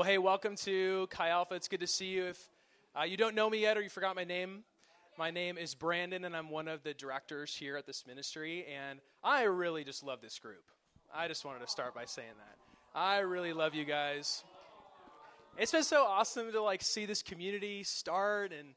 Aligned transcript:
Well, 0.00 0.08
hey, 0.08 0.16
welcome 0.16 0.56
to 0.56 1.08
Chi 1.10 1.28
Alpha. 1.28 1.54
It's 1.56 1.68
good 1.68 1.80
to 1.80 1.86
see 1.86 2.06
you. 2.06 2.28
If 2.28 2.48
uh, 2.98 3.02
you 3.02 3.18
don't 3.18 3.34
know 3.34 3.50
me 3.50 3.58
yet 3.58 3.76
or 3.76 3.82
you 3.82 3.90
forgot 3.90 4.16
my 4.16 4.24
name, 4.24 4.64
my 5.18 5.30
name 5.30 5.58
is 5.58 5.74
Brandon, 5.74 6.24
and 6.24 6.34
I'm 6.34 6.48
one 6.48 6.68
of 6.68 6.82
the 6.82 6.94
directors 6.94 7.54
here 7.54 7.76
at 7.76 7.84
this 7.84 8.06
ministry. 8.06 8.64
And 8.64 9.00
I 9.22 9.42
really 9.42 9.84
just 9.84 10.02
love 10.02 10.22
this 10.22 10.38
group. 10.38 10.64
I 11.14 11.28
just 11.28 11.44
wanted 11.44 11.60
to 11.60 11.66
start 11.66 11.94
by 11.94 12.06
saying 12.06 12.32
that. 12.38 12.98
I 12.98 13.18
really 13.18 13.52
love 13.52 13.74
you 13.74 13.84
guys. 13.84 14.42
It's 15.58 15.72
been 15.72 15.82
so 15.82 16.02
awesome 16.04 16.50
to 16.50 16.62
like 16.62 16.80
see 16.80 17.04
this 17.04 17.20
community 17.20 17.82
start 17.82 18.54
and 18.58 18.68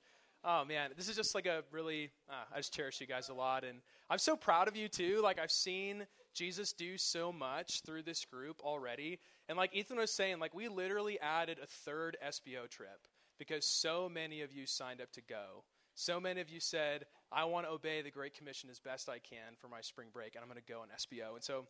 oh 0.44 0.66
man, 0.66 0.90
this 0.98 1.08
is 1.08 1.16
just 1.16 1.36
like 1.36 1.46
a 1.46 1.64
really 1.72 2.12
uh, 2.30 2.54
I 2.54 2.58
just 2.58 2.74
cherish 2.74 3.00
you 3.00 3.08
guys 3.08 3.30
a 3.30 3.34
lot 3.34 3.64
and 3.64 3.78
I'm 4.10 4.18
so 4.18 4.36
proud 4.36 4.68
of 4.68 4.76
you 4.76 4.90
too. 4.90 5.22
Like 5.24 5.40
I've 5.40 5.52
seen 5.52 6.06
Jesus 6.34 6.74
do 6.74 6.98
so 6.98 7.32
much 7.32 7.82
through 7.82 8.04
this 8.04 8.26
group 8.26 8.62
already. 8.64 9.20
And 9.48 9.58
like 9.58 9.76
Ethan 9.76 9.98
was 9.98 10.12
saying, 10.12 10.40
like 10.40 10.54
we 10.54 10.68
literally 10.68 11.20
added 11.20 11.60
a 11.62 11.68
third 11.68 12.18
SBO 12.26 12.70
trip 12.70 13.08
because 13.38 13.66
so 13.66 14.10
many 14.10 14.42
of 14.42 14.52
you 14.52 14.66
signed 14.66 15.02
up 15.02 15.12
to 15.14 15.22
go. 15.22 15.64
So 15.96 16.20
many 16.20 16.42
of 16.42 16.50
you 16.50 16.60
said, 16.60 17.06
I 17.32 17.46
want 17.46 17.68
to 17.68 17.72
obey 17.72 18.02
the 18.02 18.10
Great 18.10 18.34
Commission 18.34 18.70
as 18.70 18.80
best 18.80 19.10
I 19.10 19.20
can 19.20 19.54
for 19.60 19.68
my 19.68 19.82
spring 19.82 20.08
break, 20.12 20.36
and 20.36 20.42
I'm 20.42 20.50
going 20.50 20.62
to 20.64 20.74
go 20.74 20.82
on 20.82 20.88
SBO. 20.88 21.36
And 21.36 21.44
so 21.44 21.68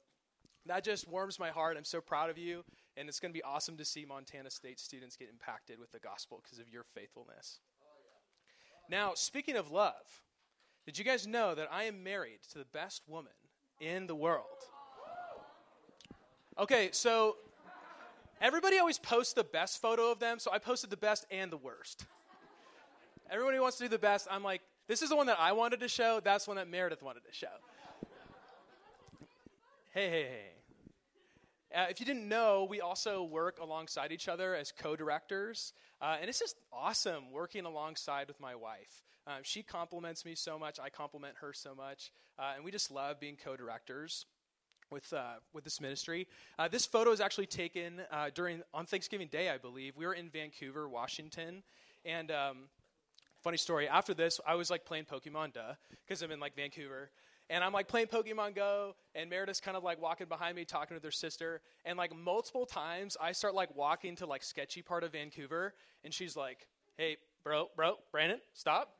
that 0.66 0.84
just 0.84 1.10
warms 1.10 1.40
my 1.40 1.50
heart. 1.50 1.76
I'm 1.78 1.84
so 1.84 2.00
proud 2.00 2.30
of 2.30 2.38
you, 2.38 2.64
and 2.96 3.10
it's 3.10 3.20
going 3.20 3.34
to 3.34 3.38
be 3.38 3.44
awesome 3.44 3.76
to 3.78 3.86
see 3.86 4.06
Montana 4.06 4.50
State 4.50 4.80
students 4.80 5.18
get 5.18 5.30
impacted 5.30 5.78
with 5.78 5.92
the 5.92 6.00
gospel 6.00 6.42
because 6.42 6.60
of 6.60 6.70
your 6.70 6.84
faithfulness. 6.84 7.60
Now, 8.90 9.14
speaking 9.16 9.58
of 9.58 9.72
love, 9.72 10.22
did 10.86 10.98
you 10.98 11.04
guys 11.04 11.28
know 11.28 11.56
that 11.56 11.68
I 11.72 11.84
am 11.84 12.04
married 12.04 12.40
to 12.52 12.60
the 12.60 12.66
best 12.66 13.04
woman 13.08 13.34
in 13.84 14.08
the 14.08 14.16
world? 14.16 14.46
Okay, 16.58 16.90
so 16.92 17.38
everybody 18.42 18.78
always 18.78 19.00
posts 19.00 19.34
the 19.34 19.44
best 19.44 19.82
photo 19.82 20.12
of 20.12 20.20
them, 20.20 20.40
so 20.40 20.52
I 20.52 20.60
posted 20.60 20.90
the 20.90 20.98
best 20.98 21.26
and 21.32 21.52
the 21.52 21.58
worst. 21.58 22.06
Everybody 23.30 23.60
wants 23.60 23.78
to 23.78 23.86
do 23.86 23.90
the 23.90 24.00
best. 24.00 24.28
I'm 24.30 24.44
like, 24.44 24.62
this 24.88 25.02
is 25.02 25.10
the 25.10 25.16
one 25.16 25.28
that 25.28 25.40
I 25.40 25.54
wanted 25.54 25.80
to 25.80 25.88
show. 25.88 26.22
That's 26.24 26.48
one 26.48 26.58
that 26.58 26.70
Meredith 26.70 27.02
wanted 27.02 27.24
to 27.26 27.34
show. 27.34 27.48
Hey, 29.92 30.10
hey, 30.10 30.24
hey. 30.24 30.63
Uh, 31.74 31.88
if 31.90 32.00
you 32.00 32.06
didn't 32.06 32.28
know, 32.28 32.68
we 32.70 32.82
also 32.82 33.24
work 33.24 33.58
alongside 33.60 34.12
each 34.12 34.28
other 34.28 34.56
as 34.56 34.72
co 34.72 34.96
directors. 34.96 35.74
Uh, 36.02 36.18
and 36.20 36.30
it's 36.30 36.40
just 36.40 36.56
awesome 36.72 37.32
working 37.32 37.66
alongside 37.66 38.28
with 38.28 38.40
my 38.40 38.54
wife. 38.54 39.04
Um, 39.26 39.42
she 39.44 39.64
compliments 39.64 40.26
me 40.26 40.36
so 40.36 40.60
much, 40.60 40.80
I 40.80 40.90
compliment 40.90 41.36
her 41.42 41.54
so 41.54 41.74
much. 41.74 42.12
Uh, 42.38 42.54
and 42.56 42.64
we 42.64 42.72
just 42.72 42.92
love 42.92 43.20
being 43.20 43.38
co 43.42 43.56
directors 43.56 44.26
with 44.92 45.12
uh, 45.14 45.36
with 45.54 45.64
this 45.64 45.82
ministry. 45.82 46.28
Uh, 46.60 46.68
this 46.68 46.86
photo 46.86 47.12
is 47.12 47.20
actually 47.20 47.48
taken 47.48 48.02
uh, 48.12 48.30
during 48.34 48.62
on 48.74 48.86
Thanksgiving 48.86 49.28
Day, 49.28 49.50
I 49.50 49.58
believe. 49.58 49.98
We 49.98 50.06
were 50.06 50.14
in 50.14 50.30
Vancouver, 50.30 50.88
Washington, 50.88 51.64
and 52.06 52.30
um, 52.30 52.58
funny 53.42 53.58
story. 53.58 53.88
After 53.88 54.14
this, 54.14 54.40
I 54.46 54.56
was 54.56 54.70
like 54.70 54.86
playing 54.86 55.06
Pokemon, 55.06 55.54
duh, 55.54 55.74
because 56.06 56.22
I'm 56.22 56.32
in 56.32 56.40
like 56.40 56.56
Vancouver. 56.56 57.10
And 57.50 57.64
I'm 57.64 57.74
like 57.74 57.88
playing 57.88 58.08
Pokemon 58.08 58.56
Go, 58.56 58.96
and 59.16 59.30
Meredith's 59.30 59.60
kind 59.60 59.76
of 59.78 59.84
like 59.84 60.02
walking 60.02 60.28
behind 60.28 60.56
me, 60.56 60.66
talking 60.66 60.98
to 60.98 61.06
her 61.06 61.12
sister. 61.12 61.62
And 61.86 61.98
like 61.98 62.16
multiple 62.16 62.66
times, 62.66 63.18
I 63.20 63.32
start 63.34 63.54
like 63.54 63.76
walking 63.76 64.16
to 64.18 64.26
like 64.26 64.44
sketchy 64.44 64.82
part 64.82 65.04
of 65.04 65.12
Vancouver, 65.12 65.74
and 66.04 66.14
she's 66.14 66.36
like, 66.36 66.68
"Hey, 66.98 67.18
bro, 67.44 67.70
bro, 67.76 67.98
Brandon, 68.12 68.40
stop! 68.54 68.96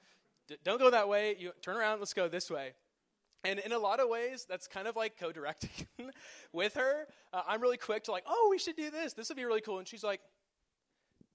D- 0.48 0.58
don't 0.64 0.80
go 0.80 0.90
that 0.90 1.08
way. 1.08 1.36
You 1.40 1.52
turn 1.62 1.78
around. 1.78 2.00
Let's 2.00 2.14
go 2.14 2.28
this 2.28 2.52
way." 2.52 2.74
And 3.46 3.60
in 3.60 3.74
a 3.74 3.80
lot 3.80 4.00
of 4.00 4.08
ways, 4.08 4.46
that's 4.48 4.68
kind 4.68 4.88
of 4.88 4.96
like 4.96 5.18
co-directing 5.18 5.88
with 6.54 6.76
her. 6.76 7.08
Uh, 7.34 7.42
I'm 7.48 7.62
really 7.62 7.78
quick 7.78 8.04
to 8.06 8.12
like, 8.12 8.24
"Oh, 8.28 8.48
we 8.52 8.58
should 8.60 8.76
do 8.76 8.92
this. 8.92 9.14
This 9.14 9.30
would 9.30 9.38
be 9.38 9.46
really 9.46 9.62
cool." 9.62 9.80
And 9.80 9.88
she's 9.88 10.04
like, 10.04 10.22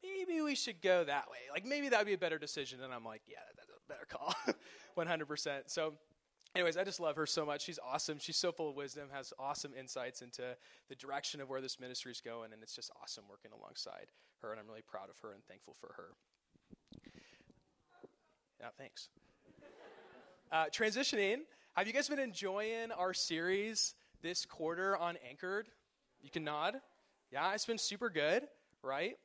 maybe 0.02 0.40
we 0.40 0.54
should 0.54 0.80
go 0.80 1.04
that 1.04 1.30
way. 1.30 1.38
Like 1.52 1.64
maybe 1.64 1.88
that 1.88 1.98
would 1.98 2.06
be 2.06 2.14
a 2.14 2.18
better 2.18 2.38
decision. 2.38 2.80
And 2.82 2.92
I'm 2.92 3.04
like, 3.04 3.22
yeah, 3.26 3.38
that's 3.56 3.68
a 3.68 3.92
better 3.92 4.06
call, 4.08 4.34
100%. 4.98 5.62
So, 5.66 5.94
anyways, 6.54 6.76
I 6.76 6.84
just 6.84 7.00
love 7.00 7.16
her 7.16 7.26
so 7.26 7.44
much. 7.44 7.62
She's 7.62 7.78
awesome. 7.78 8.18
She's 8.18 8.36
so 8.36 8.52
full 8.52 8.70
of 8.70 8.76
wisdom, 8.76 9.08
has 9.12 9.32
awesome 9.38 9.72
insights 9.78 10.22
into 10.22 10.56
the 10.88 10.94
direction 10.94 11.40
of 11.40 11.48
where 11.48 11.60
this 11.60 11.78
ministry 11.80 12.12
is 12.12 12.20
going, 12.20 12.52
and 12.52 12.62
it's 12.62 12.74
just 12.74 12.90
awesome 13.02 13.24
working 13.28 13.50
alongside 13.58 14.06
her. 14.42 14.50
And 14.50 14.60
I'm 14.60 14.66
really 14.66 14.82
proud 14.86 15.10
of 15.10 15.18
her 15.20 15.32
and 15.32 15.44
thankful 15.44 15.76
for 15.80 15.92
her. 15.96 16.08
Yeah, 18.60 18.68
thanks. 18.76 19.08
Uh, 20.50 20.64
transitioning, 20.72 21.40
have 21.76 21.86
you 21.86 21.92
guys 21.92 22.08
been 22.08 22.18
enjoying 22.18 22.90
our 22.90 23.14
series 23.14 23.94
this 24.22 24.44
quarter 24.44 24.96
on 24.96 25.16
Anchored? 25.28 25.68
You 26.22 26.30
can 26.30 26.42
nod. 26.42 26.76
Yeah, 27.30 27.52
it's 27.52 27.66
been 27.66 27.78
super 27.78 28.10
good, 28.10 28.48
right? 28.82 29.16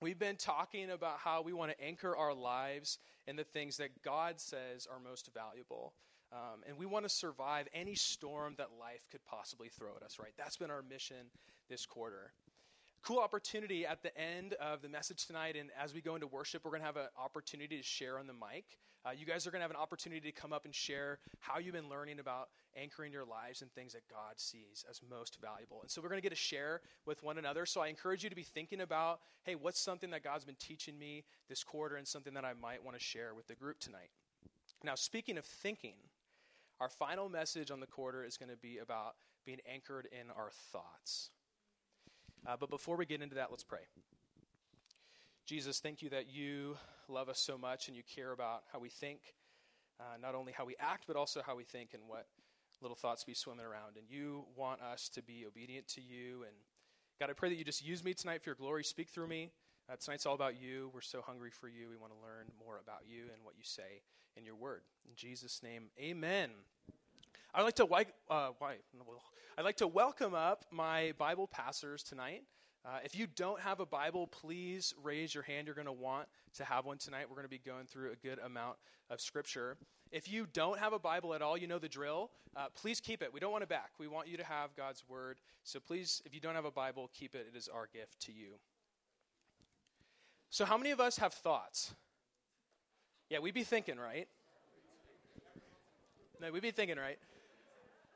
We've 0.00 0.18
been 0.18 0.36
talking 0.36 0.90
about 0.90 1.18
how 1.18 1.42
we 1.42 1.52
want 1.52 1.72
to 1.72 1.84
anchor 1.84 2.16
our 2.16 2.34
lives 2.34 2.98
in 3.26 3.36
the 3.36 3.44
things 3.44 3.76
that 3.76 4.02
God 4.02 4.40
says 4.40 4.86
are 4.90 4.98
most 4.98 5.30
valuable. 5.32 5.92
Um, 6.32 6.62
and 6.66 6.76
we 6.76 6.86
want 6.86 7.04
to 7.04 7.08
survive 7.08 7.68
any 7.72 7.94
storm 7.94 8.54
that 8.58 8.68
life 8.80 9.06
could 9.10 9.24
possibly 9.24 9.68
throw 9.68 9.94
at 9.96 10.02
us, 10.02 10.18
right? 10.18 10.32
That's 10.36 10.56
been 10.56 10.70
our 10.70 10.82
mission 10.82 11.30
this 11.68 11.86
quarter 11.86 12.32
cool 13.06 13.20
opportunity 13.20 13.86
at 13.86 14.02
the 14.02 14.10
end 14.18 14.54
of 14.54 14.82
the 14.82 14.88
message 14.88 15.26
tonight. 15.26 15.54
And 15.54 15.70
as 15.80 15.94
we 15.94 16.00
go 16.00 16.16
into 16.16 16.26
worship, 16.26 16.64
we're 16.64 16.72
going 16.72 16.80
to 16.80 16.86
have 16.86 16.96
an 16.96 17.06
opportunity 17.16 17.76
to 17.76 17.82
share 17.84 18.18
on 18.18 18.26
the 18.26 18.32
mic. 18.32 18.64
Uh, 19.06 19.10
you 19.12 19.24
guys 19.24 19.46
are 19.46 19.52
going 19.52 19.60
to 19.60 19.62
have 19.62 19.70
an 19.70 19.76
opportunity 19.76 20.32
to 20.32 20.32
come 20.32 20.52
up 20.52 20.64
and 20.64 20.74
share 20.74 21.20
how 21.38 21.60
you've 21.60 21.74
been 21.74 21.88
learning 21.88 22.18
about 22.18 22.48
anchoring 22.74 23.12
your 23.12 23.24
lives 23.24 23.62
and 23.62 23.70
things 23.70 23.92
that 23.92 24.02
God 24.10 24.34
sees 24.38 24.84
as 24.90 25.00
most 25.08 25.38
valuable. 25.40 25.78
And 25.82 25.90
so 25.90 26.02
we're 26.02 26.08
going 26.08 26.20
to 26.20 26.22
get 26.22 26.30
to 26.30 26.34
share 26.34 26.80
with 27.06 27.22
one 27.22 27.38
another. 27.38 27.64
So 27.64 27.80
I 27.80 27.86
encourage 27.86 28.24
you 28.24 28.30
to 28.30 28.34
be 28.34 28.42
thinking 28.42 28.80
about 28.80 29.20
hey, 29.44 29.54
what's 29.54 29.80
something 29.80 30.10
that 30.10 30.24
God's 30.24 30.44
been 30.44 30.56
teaching 30.58 30.98
me 30.98 31.22
this 31.48 31.62
quarter 31.62 31.94
and 31.94 32.08
something 32.08 32.34
that 32.34 32.44
I 32.44 32.54
might 32.60 32.84
want 32.84 32.98
to 32.98 33.02
share 33.02 33.32
with 33.32 33.46
the 33.46 33.54
group 33.54 33.78
tonight. 33.78 34.10
Now, 34.82 34.96
speaking 34.96 35.38
of 35.38 35.44
thinking, 35.44 35.94
our 36.80 36.88
final 36.88 37.28
message 37.28 37.70
on 37.70 37.80
the 37.80 37.86
quarter 37.86 38.24
is 38.24 38.36
going 38.36 38.50
to 38.50 38.56
be 38.56 38.78
about 38.78 39.14
being 39.44 39.58
anchored 39.70 40.08
in 40.12 40.30
our 40.30 40.50
thoughts. 40.72 41.30
Uh, 42.46 42.56
but 42.58 42.70
before 42.70 42.96
we 42.96 43.06
get 43.06 43.22
into 43.22 43.34
that, 43.34 43.50
let's 43.50 43.64
pray. 43.64 43.80
Jesus, 45.46 45.80
thank 45.80 46.02
you 46.02 46.10
that 46.10 46.28
you 46.28 46.76
love 47.08 47.28
us 47.28 47.38
so 47.38 47.56
much 47.56 47.88
and 47.88 47.96
you 47.96 48.02
care 48.02 48.32
about 48.32 48.64
how 48.72 48.78
we 48.78 48.88
think, 48.88 49.20
uh, 50.00 50.16
not 50.20 50.34
only 50.34 50.52
how 50.52 50.64
we 50.64 50.74
act, 50.78 51.04
but 51.06 51.16
also 51.16 51.40
how 51.44 51.56
we 51.56 51.64
think 51.64 51.94
and 51.94 52.02
what 52.06 52.26
little 52.82 52.96
thoughts 52.96 53.24
be 53.24 53.34
swimming 53.34 53.64
around. 53.64 53.96
And 53.96 54.06
you 54.08 54.44
want 54.54 54.82
us 54.82 55.08
to 55.10 55.22
be 55.22 55.44
obedient 55.46 55.88
to 55.88 56.00
you. 56.00 56.42
And 56.42 56.54
God, 57.18 57.30
I 57.30 57.32
pray 57.32 57.48
that 57.48 57.56
you 57.56 57.64
just 57.64 57.84
use 57.84 58.04
me 58.04 58.12
tonight 58.12 58.42
for 58.42 58.50
your 58.50 58.56
glory. 58.56 58.84
Speak 58.84 59.08
through 59.08 59.28
me. 59.28 59.50
Uh, 59.90 59.96
tonight's 59.96 60.26
all 60.26 60.34
about 60.34 60.60
you. 60.60 60.90
We're 60.92 61.00
so 61.00 61.22
hungry 61.22 61.50
for 61.50 61.68
you. 61.68 61.88
We 61.88 61.96
want 61.96 62.12
to 62.12 62.18
learn 62.18 62.46
more 62.62 62.80
about 62.82 63.02
you 63.06 63.22
and 63.32 63.44
what 63.44 63.54
you 63.56 63.64
say 63.64 64.02
in 64.36 64.44
your 64.44 64.54
word. 64.54 64.82
In 65.08 65.14
Jesus' 65.14 65.62
name, 65.62 65.84
amen. 65.98 66.50
I'd 67.54 67.62
like 67.62 67.76
to, 67.76 67.86
uh, 68.30 68.50
I'd 69.58 69.64
like 69.64 69.76
to 69.78 69.86
welcome 69.86 70.34
up 70.34 70.64
my 70.70 71.12
Bible 71.18 71.46
passers 71.46 72.02
tonight. 72.02 72.42
Uh, 72.84 72.98
if 73.02 73.16
you 73.18 73.26
don't 73.26 73.60
have 73.60 73.80
a 73.80 73.86
Bible, 73.86 74.26
please 74.28 74.94
raise 75.02 75.34
your 75.34 75.42
hand. 75.42 75.66
You're 75.66 75.74
going 75.74 75.86
to 75.86 75.92
want 75.92 76.28
to 76.54 76.64
have 76.64 76.84
one 76.84 76.98
tonight. 76.98 77.26
We're 77.28 77.34
going 77.36 77.46
to 77.46 77.48
be 77.48 77.58
going 77.58 77.86
through 77.86 78.12
a 78.12 78.16
good 78.16 78.38
amount 78.38 78.76
of 79.10 79.20
Scripture. 79.20 79.76
If 80.12 80.30
you 80.30 80.46
don't 80.52 80.78
have 80.78 80.92
a 80.92 80.98
Bible 80.98 81.34
at 81.34 81.42
all, 81.42 81.56
you 81.56 81.66
know 81.66 81.80
the 81.80 81.88
drill. 81.88 82.30
Uh, 82.54 82.66
please 82.74 83.00
keep 83.00 83.22
it. 83.22 83.32
We 83.32 83.40
don't 83.40 83.50
want 83.50 83.64
it 83.64 83.68
back. 83.68 83.90
We 83.98 84.06
want 84.06 84.28
you 84.28 84.36
to 84.36 84.44
have 84.44 84.76
God's 84.76 85.02
Word. 85.08 85.40
So 85.64 85.80
please, 85.80 86.22
if 86.24 86.32
you 86.32 86.40
don't 86.40 86.54
have 86.54 86.64
a 86.64 86.70
Bible, 86.70 87.10
keep 87.12 87.34
it. 87.34 87.48
It 87.52 87.56
is 87.56 87.68
our 87.68 87.88
gift 87.92 88.20
to 88.26 88.32
you. 88.32 88.58
So, 90.50 90.64
how 90.64 90.78
many 90.78 90.92
of 90.92 91.00
us 91.00 91.18
have 91.18 91.34
thoughts? 91.34 91.92
Yeah, 93.28 93.40
we'd 93.40 93.54
be 93.54 93.64
thinking, 93.64 93.98
right? 93.98 94.28
No, 96.40 96.52
we'd 96.52 96.62
be 96.62 96.70
thinking, 96.70 96.96
right? 96.96 97.18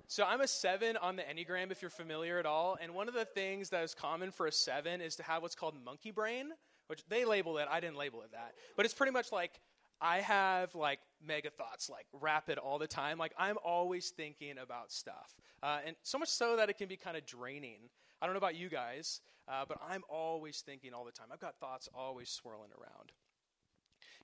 So 0.06 0.24
I'm 0.24 0.40
a 0.40 0.48
seven 0.48 0.96
on 0.96 1.16
the 1.16 1.22
Enneagram, 1.22 1.70
if 1.70 1.82
you're 1.82 1.90
familiar 1.90 2.38
at 2.38 2.46
all. 2.46 2.76
And 2.80 2.94
one 2.94 3.08
of 3.08 3.14
the 3.14 3.24
things 3.24 3.70
that 3.70 3.82
is 3.84 3.94
common 3.94 4.30
for 4.30 4.46
a 4.46 4.52
seven 4.52 5.00
is 5.00 5.16
to 5.16 5.22
have 5.22 5.42
what's 5.42 5.54
called 5.54 5.74
monkey 5.84 6.10
brain, 6.10 6.50
which 6.88 7.02
they 7.08 7.24
label 7.24 7.58
it. 7.58 7.68
I 7.70 7.80
didn't 7.80 7.96
label 7.96 8.22
it 8.22 8.32
that. 8.32 8.54
But 8.76 8.84
it's 8.84 8.94
pretty 8.94 9.12
much 9.12 9.32
like 9.32 9.60
I 10.00 10.18
have 10.18 10.74
like 10.74 11.00
mega 11.24 11.50
thoughts, 11.50 11.88
like 11.88 12.06
rapid 12.12 12.58
all 12.58 12.78
the 12.78 12.86
time. 12.86 13.18
Like 13.18 13.32
I'm 13.38 13.56
always 13.64 14.10
thinking 14.10 14.58
about 14.58 14.90
stuff. 14.90 15.34
Uh, 15.62 15.78
and 15.86 15.96
so 16.02 16.18
much 16.18 16.28
so 16.28 16.56
that 16.56 16.70
it 16.70 16.78
can 16.78 16.88
be 16.88 16.96
kind 16.96 17.16
of 17.16 17.26
draining. 17.26 17.78
I 18.20 18.26
don't 18.26 18.34
know 18.34 18.38
about 18.38 18.56
you 18.56 18.68
guys, 18.68 19.20
uh, 19.48 19.64
but 19.68 19.78
I'm 19.88 20.02
always 20.08 20.60
thinking 20.60 20.92
all 20.92 21.04
the 21.04 21.12
time. 21.12 21.28
I've 21.32 21.40
got 21.40 21.56
thoughts 21.60 21.88
always 21.94 22.28
swirling 22.30 22.70
around. 22.78 23.12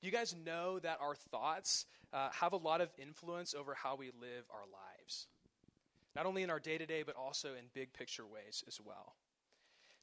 Do 0.00 0.06
you 0.06 0.12
guys 0.12 0.34
know 0.44 0.78
that 0.81 0.98
our 1.00 1.14
thoughts 1.14 1.87
uh, 2.12 2.31
have 2.31 2.52
a 2.52 2.56
lot 2.56 2.81
of 2.81 2.90
influence 2.98 3.54
over 3.54 3.75
how 3.75 3.96
we 3.96 4.06
live 4.06 4.44
our 4.50 4.64
lives? 4.70 5.26
not 6.16 6.25
only 6.25 6.43
in 6.43 6.50
our 6.50 6.58
day 6.58 6.78
to 6.78 6.87
day, 6.87 7.02
but 7.04 7.14
also 7.14 7.50
in 7.50 7.66
big 7.75 7.93
picture 7.93 8.26
ways 8.26 8.64
as 8.66 8.81
well. 8.82 9.14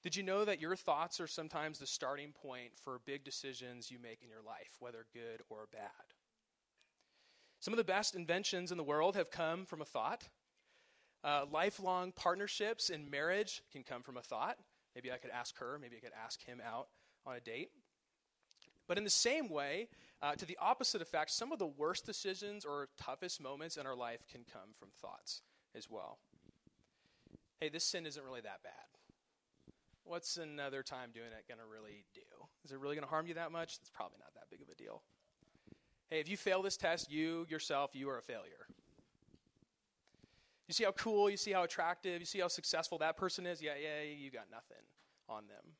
Did 0.03 0.15
you 0.15 0.21
know 0.21 0.45
that 0.45 0.61
your 0.61 0.75
thoughts 0.75 1.19
are 1.19 1.27
sometimes 1.27 1.79
the 1.79 1.87
starting 1.87 2.31
point 2.31 2.73
for 2.75 3.01
big 3.05 3.23
decisions 3.23 3.89
you 3.89 3.97
make 3.99 4.21
in 4.21 4.29
your 4.29 4.43
life, 4.45 4.77
whether 4.79 5.07
good 5.11 5.41
or 5.49 5.67
bad? 5.71 6.13
Some 7.59 7.73
of 7.73 7.77
the 7.77 7.83
best 7.83 8.15
inventions 8.15 8.71
in 8.71 8.77
the 8.77 8.83
world 8.83 9.15
have 9.15 9.31
come 9.31 9.65
from 9.65 9.81
a 9.81 9.85
thought. 9.85 10.29
Uh, 11.23 11.45
lifelong 11.51 12.11
partnerships 12.11 12.89
in 12.89 13.09
marriage 13.09 13.63
can 13.71 13.81
come 13.81 14.03
from 14.03 14.17
a 14.17 14.21
thought. 14.21 14.57
Maybe 14.93 15.11
I 15.11 15.17
could 15.17 15.31
ask 15.31 15.57
her, 15.57 15.79
maybe 15.81 15.95
I 15.95 16.01
could 16.01 16.15
ask 16.23 16.43
him 16.45 16.61
out 16.63 16.89
on 17.25 17.35
a 17.35 17.39
date. 17.39 17.71
But 18.87 18.97
in 18.97 19.03
the 19.03 19.09
same 19.09 19.49
way, 19.49 19.87
uh, 20.21 20.35
to 20.35 20.45
the 20.45 20.57
opposite 20.61 21.01
effect, 21.01 21.31
some 21.31 21.51
of 21.51 21.59
the 21.59 21.67
worst 21.67 22.05
decisions 22.05 22.65
or 22.65 22.89
toughest 22.97 23.41
moments 23.41 23.77
in 23.77 23.85
our 23.85 23.95
life 23.95 24.25
can 24.31 24.41
come 24.51 24.73
from 24.77 24.89
thoughts 25.01 25.41
as 25.75 25.89
well. 25.89 26.19
Hey, 27.59 27.69
this 27.69 27.83
sin 27.83 28.05
isn't 28.05 28.23
really 28.23 28.41
that 28.41 28.63
bad. 28.63 28.71
What's 30.05 30.37
another 30.37 30.83
time 30.83 31.11
doing 31.13 31.27
it 31.27 31.47
going 31.47 31.59
to 31.59 31.65
really 31.65 32.03
do? 32.13 32.21
Is 32.65 32.71
it 32.71 32.79
really 32.79 32.95
going 32.95 33.05
to 33.05 33.09
harm 33.09 33.25
you 33.25 33.35
that 33.35 33.51
much? 33.51 33.77
It's 33.81 33.89
probably 33.89 34.17
not 34.19 34.33
that 34.35 34.49
big 34.49 34.61
of 34.61 34.67
a 34.67 34.75
deal. 34.75 35.01
Hey, 36.09 36.19
if 36.19 36.27
you 36.27 36.37
fail 36.37 36.61
this 36.61 36.77
test, 36.77 37.09
you 37.09 37.47
yourself, 37.49 37.91
you 37.93 38.09
are 38.09 38.17
a 38.17 38.21
failure. 38.21 38.67
You 40.67 40.73
see 40.73 40.83
how 40.83 40.91
cool, 40.91 41.29
you 41.29 41.37
see 41.37 41.51
how 41.51 41.63
attractive, 41.63 42.19
you 42.19 42.25
see 42.25 42.39
how 42.39 42.47
successful 42.47 42.97
that 42.99 43.17
person 43.17 43.45
is? 43.45 43.61
Yeah, 43.61 43.73
yeah, 43.81 44.03
you 44.03 44.29
got 44.29 44.45
nothing 44.51 44.83
on 45.27 45.47
them. 45.47 45.73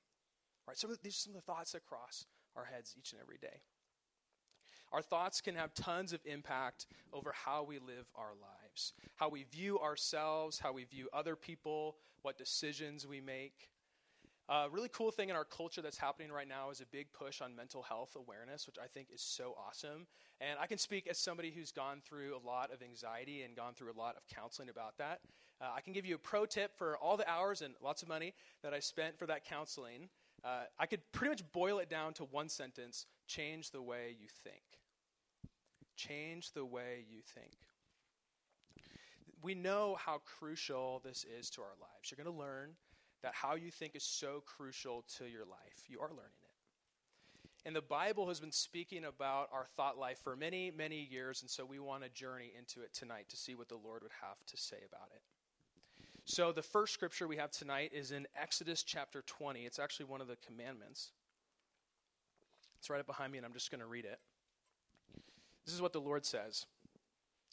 Right? 0.67 0.77
So 0.77 0.88
these 1.01 1.15
are 1.15 1.19
some 1.19 1.35
of 1.35 1.45
the 1.45 1.45
thoughts 1.45 1.73
that 1.73 1.85
cross 1.85 2.25
our 2.55 2.65
heads 2.65 2.95
each 2.97 3.11
and 3.11 3.21
every 3.21 3.38
day. 3.38 3.61
Our 4.91 5.01
thoughts 5.01 5.41
can 5.41 5.55
have 5.55 5.73
tons 5.73 6.13
of 6.13 6.21
impact 6.23 6.85
over 7.11 7.33
how 7.33 7.63
we 7.63 7.79
live 7.79 8.05
our 8.15 8.33
lives, 8.39 8.94
how 9.15 9.27
we 9.27 9.44
view 9.44 9.79
ourselves, 9.79 10.59
how 10.59 10.71
we 10.71 10.83
view 10.83 11.09
other 11.11 11.35
people, 11.35 11.95
what 12.21 12.38
decisions 12.38 13.07
we 13.07 13.19
make. 13.19 13.69
A 14.50 14.67
really 14.69 14.89
cool 14.89 15.09
thing 15.09 15.29
in 15.29 15.35
our 15.35 15.45
culture 15.45 15.81
that's 15.81 15.97
happening 15.97 16.31
right 16.31 16.47
now 16.47 16.69
is 16.69 16.79
a 16.81 16.85
big 16.85 17.11
push 17.11 17.41
on 17.41 17.55
mental 17.55 17.81
health 17.81 18.15
awareness, 18.15 18.67
which 18.67 18.75
I 18.77 18.88
think 18.88 19.07
is 19.11 19.21
so 19.21 19.55
awesome. 19.67 20.05
And 20.41 20.59
I 20.59 20.67
can 20.67 20.77
speak 20.77 21.07
as 21.07 21.17
somebody 21.17 21.50
who's 21.50 21.71
gone 21.71 22.01
through 22.05 22.35
a 22.35 22.45
lot 22.45 22.71
of 22.71 22.83
anxiety 22.83 23.41
and 23.44 23.55
gone 23.55 23.73
through 23.73 23.91
a 23.91 23.97
lot 23.97 24.15
of 24.15 24.27
counseling 24.27 24.69
about 24.69 24.97
that. 24.97 25.21
Uh, 25.61 25.69
I 25.75 25.81
can 25.81 25.94
give 25.94 26.05
you 26.05 26.15
a 26.15 26.19
pro 26.19 26.45
tip 26.45 26.77
for 26.77 26.97
all 26.97 27.15
the 27.15 27.29
hours 27.29 27.61
and 27.61 27.73
lots 27.81 28.03
of 28.03 28.09
money 28.09 28.33
that 28.63 28.73
I 28.73 28.79
spent 28.79 29.17
for 29.17 29.25
that 29.27 29.45
counseling. 29.45 30.09
Uh, 30.44 30.63
I 30.78 30.86
could 30.86 31.01
pretty 31.12 31.30
much 31.30 31.51
boil 31.54 31.80
it 31.80 31.90
down 31.90 32.13
to 32.16 32.25
one 32.25 32.50
sentence 32.50 33.06
change 33.28 33.72
the 33.72 33.81
way 33.81 34.16
you 34.19 34.28
think. 34.44 34.63
Change 35.95 36.51
the 36.51 36.66
way 36.66 37.06
you 37.10 37.22
think. 37.22 37.54
We 39.42 39.56
know 39.56 39.98
how 40.00 40.22
crucial 40.25 41.01
this 41.04 41.25
is 41.40 41.50
to 41.51 41.62
our 41.62 41.75
lives. 41.80 42.12
You're 42.12 42.24
going 42.24 42.36
to 42.36 42.42
learn 42.42 42.72
that 43.22 43.34
how 43.34 43.56
you 43.56 43.72
think 43.72 43.95
is 43.95 44.04
so 44.04 44.44
crucial 44.45 45.06
to 45.18 45.25
your 45.25 45.45
life. 45.45 45.86
You 45.88 46.00
are 46.00 46.10
learning 46.10 46.44
it. 46.44 46.54
And 47.66 47.74
the 47.74 47.81
Bible 47.81 48.28
has 48.28 48.42
been 48.42 48.51
speaking 48.51 49.06
about 49.06 49.50
our 49.54 49.66
thought 49.78 49.98
life 49.98 50.19
for 50.22 50.36
many, 50.36 50.72
many 50.72 51.07
years, 51.10 51.42
and 51.42 51.50
so 51.50 51.63
we 51.63 51.80
want 51.80 52.04
to 52.04 52.10
journey 52.10 52.51
into 52.57 52.81
it 52.81 52.94
tonight 52.94 53.30
to 53.30 53.38
see 53.38 53.56
what 53.56 53.69
the 53.69 53.78
Lord 53.78 54.04
would 54.04 54.12
have 54.22 54.38
to 54.48 54.57
say 54.57 54.80
about 54.86 55.07
it. 55.16 55.22
So, 56.25 56.52
the 56.52 56.62
first 56.62 56.94
scripture 56.94 57.28
we 57.28 57.38
have 57.38 57.52
tonight 57.52 57.92
is 57.94 58.12
in 58.12 58.28
Exodus 58.42 58.84
chapter 58.84 59.24
20. 59.28 59.66
It's 59.66 59.80
actually 59.80 60.06
one 60.06 60.22
of 60.22 60.28
the 60.28 60.38
commandments. 60.38 61.12
It's 62.80 62.90
right 62.90 63.00
up 63.00 63.08
behind 63.08 63.31
me, 63.31 63.38
and 63.38 63.46
I'm 63.46 63.54
just 63.54 63.72
going 63.72 63.81
to 63.81 63.88
read 63.88 64.06
it. 64.06 64.20
This 65.66 65.75
is 65.75 65.81
what 65.81 65.94
the 65.94 66.02
Lord 66.02 66.25
says 66.25 66.66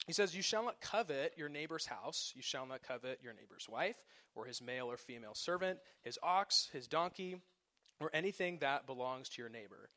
he 0.06 0.12
says, 0.12 0.34
You 0.34 0.42
shall 0.42 0.64
not 0.64 0.80
covet 0.80 1.34
your 1.36 1.48
neighbor's 1.48 1.86
house. 1.86 2.32
You 2.34 2.42
shall 2.42 2.66
not 2.66 2.82
covet 2.82 3.20
your 3.22 3.32
neighbor's 3.32 3.68
wife, 3.68 4.04
or 4.34 4.44
his 4.44 4.62
male 4.62 4.90
or 4.90 4.96
female 4.96 5.34
servant, 5.34 5.78
his 6.02 6.18
ox, 6.22 6.68
his 6.72 6.86
donkey, 6.88 7.36
or 8.00 8.10
anything 8.14 8.58
that 8.58 8.86
belongs 8.86 9.28
to 9.30 9.42
your 9.42 9.50
neighbor. 9.50 9.90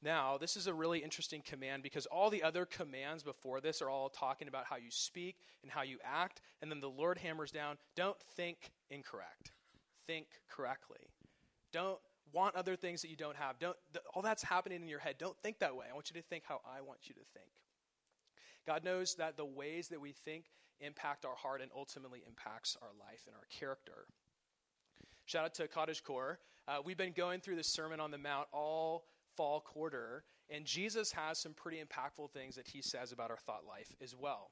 Now, 0.00 0.38
this 0.38 0.56
is 0.56 0.68
a 0.68 0.74
really 0.74 1.00
interesting 1.00 1.42
command 1.44 1.82
because 1.82 2.06
all 2.06 2.30
the 2.30 2.42
other 2.42 2.64
commands 2.64 3.24
before 3.24 3.60
this 3.60 3.82
are 3.82 3.90
all 3.90 4.08
talking 4.08 4.46
about 4.46 4.64
how 4.64 4.76
you 4.76 4.90
speak 4.90 5.36
and 5.62 5.72
how 5.72 5.82
you 5.82 5.98
act. 6.04 6.40
And 6.62 6.70
then 6.70 6.80
the 6.80 6.88
Lord 6.88 7.18
hammers 7.18 7.50
down 7.50 7.78
don't 7.96 8.18
think 8.36 8.70
incorrect, 8.90 9.52
think 10.06 10.26
correctly. 10.48 11.10
Don't 11.72 11.98
want 12.32 12.54
other 12.54 12.76
things 12.76 13.02
that 13.02 13.08
you 13.08 13.16
don't 13.16 13.36
have. 13.36 13.58
Don't, 13.58 13.76
all 14.14 14.22
that's 14.22 14.42
happening 14.42 14.82
in 14.82 14.88
your 14.88 15.00
head. 15.00 15.16
Don't 15.18 15.36
think 15.38 15.58
that 15.58 15.74
way. 15.74 15.86
I 15.90 15.94
want 15.94 16.10
you 16.10 16.20
to 16.20 16.26
think 16.26 16.44
how 16.46 16.60
I 16.64 16.80
want 16.80 17.00
you 17.04 17.14
to 17.14 17.20
think. 17.34 17.50
God 18.66 18.84
knows 18.84 19.16
that 19.16 19.36
the 19.36 19.44
ways 19.44 19.88
that 19.88 20.00
we 20.00 20.12
think 20.12 20.44
impact 20.80 21.24
our 21.24 21.34
heart 21.34 21.60
and 21.60 21.70
ultimately 21.74 22.22
impacts 22.26 22.76
our 22.82 22.90
life 23.00 23.22
and 23.26 23.34
our 23.34 23.46
character. 23.50 24.06
Shout 25.26 25.44
out 25.44 25.54
to 25.54 25.68
Cottage 25.68 26.04
Core. 26.04 26.38
Uh, 26.68 26.78
we've 26.84 26.96
been 26.96 27.12
going 27.12 27.40
through 27.40 27.56
the 27.56 27.64
Sermon 27.64 27.98
on 27.98 28.10
the 28.10 28.18
Mount 28.18 28.46
all 28.52 29.04
fall 29.38 29.60
quarter, 29.60 30.24
and 30.50 30.64
Jesus 30.64 31.12
has 31.12 31.38
some 31.38 31.54
pretty 31.54 31.78
impactful 31.78 32.32
things 32.32 32.56
that 32.56 32.66
he 32.66 32.82
says 32.82 33.12
about 33.12 33.30
our 33.30 33.36
thought 33.36 33.62
life 33.66 33.94
as 34.02 34.16
well. 34.16 34.50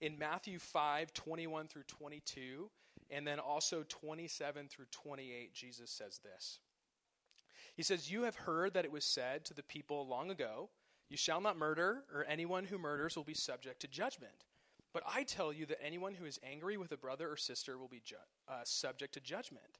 In 0.00 0.18
Matthew 0.18 0.58
5 0.58 1.12
21 1.14 1.68
through 1.68 1.84
22, 1.86 2.68
and 3.10 3.24
then 3.24 3.38
also 3.38 3.84
27 3.88 4.66
through 4.68 4.86
28, 4.90 5.54
Jesus 5.54 5.88
says 5.88 6.18
this. 6.24 6.58
He 7.76 7.84
says, 7.84 8.10
You 8.10 8.24
have 8.24 8.34
heard 8.34 8.74
that 8.74 8.84
it 8.84 8.90
was 8.90 9.04
said 9.04 9.44
to 9.44 9.54
the 9.54 9.62
people 9.62 10.04
long 10.04 10.32
ago, 10.32 10.70
you 11.08 11.16
shall 11.16 11.40
not 11.40 11.56
murder, 11.56 12.04
or 12.12 12.24
anyone 12.24 12.64
who 12.64 12.78
murders 12.78 13.16
will 13.16 13.24
be 13.24 13.34
subject 13.34 13.80
to 13.82 13.88
judgment. 13.88 14.44
But 14.92 15.04
I 15.06 15.22
tell 15.22 15.52
you 15.52 15.66
that 15.66 15.82
anyone 15.82 16.14
who 16.14 16.24
is 16.24 16.40
angry 16.42 16.76
with 16.76 16.90
a 16.90 16.96
brother 16.96 17.30
or 17.30 17.36
sister 17.36 17.78
will 17.78 17.88
be 17.88 18.02
ju- 18.04 18.16
uh, 18.48 18.62
subject 18.64 19.14
to 19.14 19.20
judgment. 19.20 19.79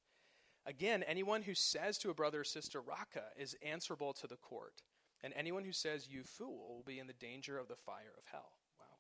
Again, 0.70 1.02
anyone 1.02 1.42
who 1.42 1.52
says 1.52 1.98
to 1.98 2.10
a 2.10 2.14
brother 2.14 2.42
or 2.42 2.44
sister, 2.44 2.80
Raca, 2.80 3.24
is 3.36 3.56
answerable 3.60 4.12
to 4.12 4.28
the 4.28 4.36
court. 4.36 4.82
And 5.20 5.34
anyone 5.36 5.64
who 5.64 5.72
says, 5.72 6.06
You 6.08 6.22
fool, 6.22 6.76
will 6.76 6.84
be 6.86 7.00
in 7.00 7.08
the 7.08 7.12
danger 7.12 7.58
of 7.58 7.66
the 7.66 7.74
fire 7.74 8.14
of 8.16 8.22
hell. 8.30 8.52
Wow. 8.78 8.98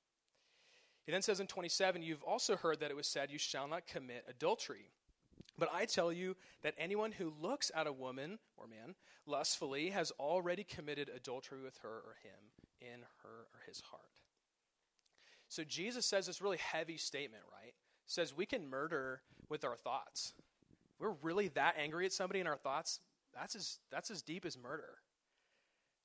He 1.06 1.12
then 1.12 1.22
says 1.22 1.38
in 1.38 1.46
27, 1.46 2.02
You've 2.02 2.24
also 2.24 2.56
heard 2.56 2.80
that 2.80 2.90
it 2.90 2.96
was 2.96 3.06
said, 3.06 3.30
You 3.30 3.38
shall 3.38 3.68
not 3.68 3.86
commit 3.86 4.24
adultery. 4.28 4.90
But 5.56 5.70
I 5.72 5.84
tell 5.84 6.12
you 6.12 6.36
that 6.62 6.74
anyone 6.76 7.12
who 7.12 7.32
looks 7.40 7.70
at 7.72 7.86
a 7.86 7.92
woman 7.92 8.40
or 8.56 8.66
man 8.66 8.96
lustfully 9.24 9.90
has 9.90 10.10
already 10.18 10.64
committed 10.64 11.08
adultery 11.14 11.62
with 11.62 11.78
her 11.82 12.02
or 12.04 12.16
him 12.24 12.50
in 12.80 13.02
her 13.22 13.46
or 13.54 13.60
his 13.68 13.80
heart. 13.80 14.02
So 15.48 15.62
Jesus 15.62 16.04
says 16.04 16.26
this 16.26 16.42
really 16.42 16.58
heavy 16.58 16.96
statement, 16.96 17.44
right? 17.52 17.74
Says 18.06 18.36
we 18.36 18.46
can 18.46 18.68
murder 18.68 19.22
with 19.48 19.64
our 19.64 19.76
thoughts. 19.76 20.32
We're 21.00 21.14
really 21.22 21.48
that 21.48 21.76
angry 21.78 22.04
at 22.04 22.12
somebody 22.12 22.40
in 22.40 22.46
our 22.46 22.58
thoughts. 22.58 23.00
That's 23.34 23.56
as, 23.56 23.78
that's 23.90 24.10
as 24.10 24.22
deep 24.22 24.44
as 24.44 24.58
murder. 24.58 24.98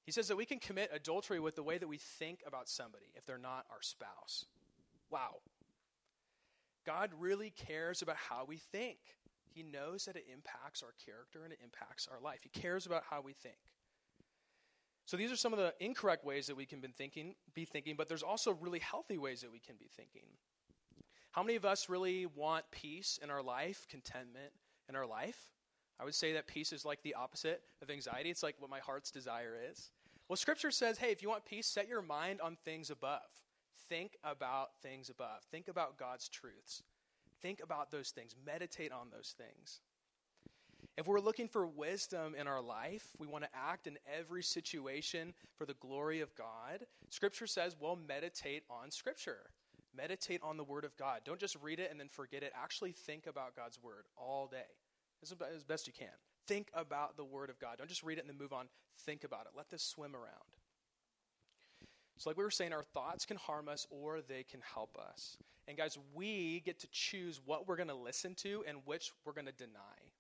He 0.06 0.12
says 0.12 0.28
that 0.30 0.38
we 0.38 0.46
can 0.46 0.60
commit 0.60 0.90
adultery 0.94 1.40
with 1.40 1.56
the 1.56 1.64
way 1.64 1.78
that 1.78 1.88
we 1.88 1.98
think 1.98 2.42
about 2.48 2.70
somebody 2.70 3.06
if 3.16 3.26
they're 3.26 3.38
not 3.38 3.66
our 3.72 3.82
spouse. 3.82 4.46
Wow. 5.10 5.38
God 6.86 7.12
really 7.20 7.50
cares 7.50 8.02
about 8.02 8.16
how 8.16 8.46
we 8.48 8.58
think. 8.58 9.00
He 9.54 9.64
knows 9.64 10.06
that 10.06 10.16
it 10.16 10.26
impacts 10.32 10.84
our 10.84 10.94
character 11.06 11.44
and 11.44 11.52
it 11.52 11.60
impacts 11.64 12.08
our 12.12 12.20
life. 12.22 12.40
He 12.44 12.50
cares 12.50 12.86
about 12.86 13.04
how 13.10 13.22
we 13.22 13.34
think. 13.34 13.58
So 15.06 15.18
these 15.18 15.32
are 15.32 15.36
some 15.36 15.54
of 15.54 15.60
the 15.60 15.74
incorrect 15.80 16.26
ways 16.26 16.48
that 16.48 16.58
we 16.58 16.66
can 16.66 16.82
thinking, 16.82 17.36
be 17.54 17.66
thinking, 17.66 17.96
but 17.98 18.08
there's 18.08 18.24
also 18.24 18.54
really 18.54 18.80
healthy 18.80 19.18
ways 19.18 19.42
that 19.42 19.52
we 19.52 19.60
can 19.60 19.76
be 19.78 19.90
thinking. 19.96 20.28
How 21.32 21.44
many 21.44 21.56
of 21.56 21.66
us 21.66 21.90
really 21.90 22.26
want 22.26 22.66
peace 22.72 23.20
in 23.22 23.30
our 23.30 23.44
life, 23.44 23.88
contentment 23.90 24.52
in 24.90 24.96
our 24.96 25.06
life? 25.06 25.50
I 26.00 26.04
would 26.04 26.16
say 26.16 26.34
that 26.34 26.48
peace 26.48 26.74
is 26.74 26.86
like 26.86 27.02
the 27.04 27.14
opposite 27.14 27.62
of 27.82 27.90
anxiety. 27.90 28.30
It's 28.30 28.44
like 28.44 28.56
what 28.60 28.70
my 28.70 28.80
heart's 28.80 29.12
desire 29.12 29.58
is. 29.72 29.92
Well, 30.28 30.36
scripture 30.36 30.72
says, 30.72 30.98
hey, 30.98 31.12
if 31.12 31.22
you 31.22 31.30
want 31.30 31.46
peace, 31.46 31.68
set 31.68 31.88
your 31.88 32.02
mind 32.02 32.42
on 32.42 32.58
things 32.66 32.90
above. 32.90 33.22
Think 33.88 34.18
about 34.24 34.70
things 34.82 35.10
above. 35.10 35.44
Think 35.52 35.68
about 35.68 35.98
God's 35.98 36.28
truths. 36.28 36.84
Think 37.42 37.62
about 37.64 37.92
those 37.92 38.10
things, 38.10 38.36
meditate 38.46 38.92
on 38.92 39.10
those 39.12 39.36
things. 39.38 39.82
If 40.98 41.08
we're 41.08 41.20
looking 41.20 41.48
for 41.48 41.68
wisdom 41.68 42.36
in 42.40 42.48
our 42.48 42.62
life, 42.62 43.08
we 43.20 43.28
want 43.28 43.44
to 43.44 43.50
act 43.54 43.86
in 43.86 43.98
every 44.18 44.42
situation 44.42 45.34
for 45.58 45.66
the 45.66 45.74
glory 45.76 46.22
of 46.22 46.34
God. 46.36 46.86
Scripture 47.10 47.48
says, 47.48 47.76
well, 47.80 47.98
meditate 48.08 48.64
on 48.70 48.92
Scripture. 48.92 49.50
Meditate 49.96 50.42
on 50.44 50.58
the 50.58 50.64
Word 50.64 50.86
of 50.86 50.96
God. 50.98 51.22
Don't 51.26 51.40
just 51.40 51.56
read 51.62 51.80
it 51.80 51.92
and 51.92 52.00
then 52.00 52.10
forget 52.10 52.44
it. 52.44 52.52
Actually, 52.56 52.92
think 52.92 53.28
about 53.28 53.56
God's 53.56 53.82
Word 53.82 54.06
all 54.18 54.48
day 54.48 54.58
as 55.22 55.64
best 55.64 55.88
you 55.88 55.94
can. 55.94 56.08
Think 56.48 56.70
about 56.74 57.18
the 57.18 57.24
Word 57.24 57.50
of 57.50 57.60
God. 57.60 57.78
Don't 57.78 57.90
just 57.90 58.04
read 58.04 58.18
it 58.18 58.22
and 58.22 58.30
then 58.30 58.38
move 58.38 58.54
on. 58.54 58.68
Think 59.00 59.24
about 59.24 59.42
it. 59.42 59.54
Let 59.56 59.70
this 59.70 59.84
swim 59.84 60.16
around. 60.16 60.56
So, 62.18 62.30
like 62.30 62.38
we 62.38 62.44
were 62.44 62.52
saying, 62.52 62.72
our 62.72 62.84
thoughts 62.84 63.26
can 63.26 63.38
harm 63.38 63.68
us 63.68 63.88
or 63.90 64.22
they 64.22 64.44
can 64.44 64.62
help 64.74 64.98
us. 64.98 65.38
And, 65.68 65.78
guys, 65.78 65.98
we 66.14 66.62
get 66.66 66.80
to 66.80 66.88
choose 66.92 67.42
what 67.44 67.68
we're 67.68 67.76
going 67.76 67.90
to 67.90 67.96
listen 67.96 68.36
to 68.36 68.64
and 68.68 68.78
which 68.86 69.12
we're 69.26 69.34
going 69.34 69.48
to 69.48 69.52
deny. 69.52 70.14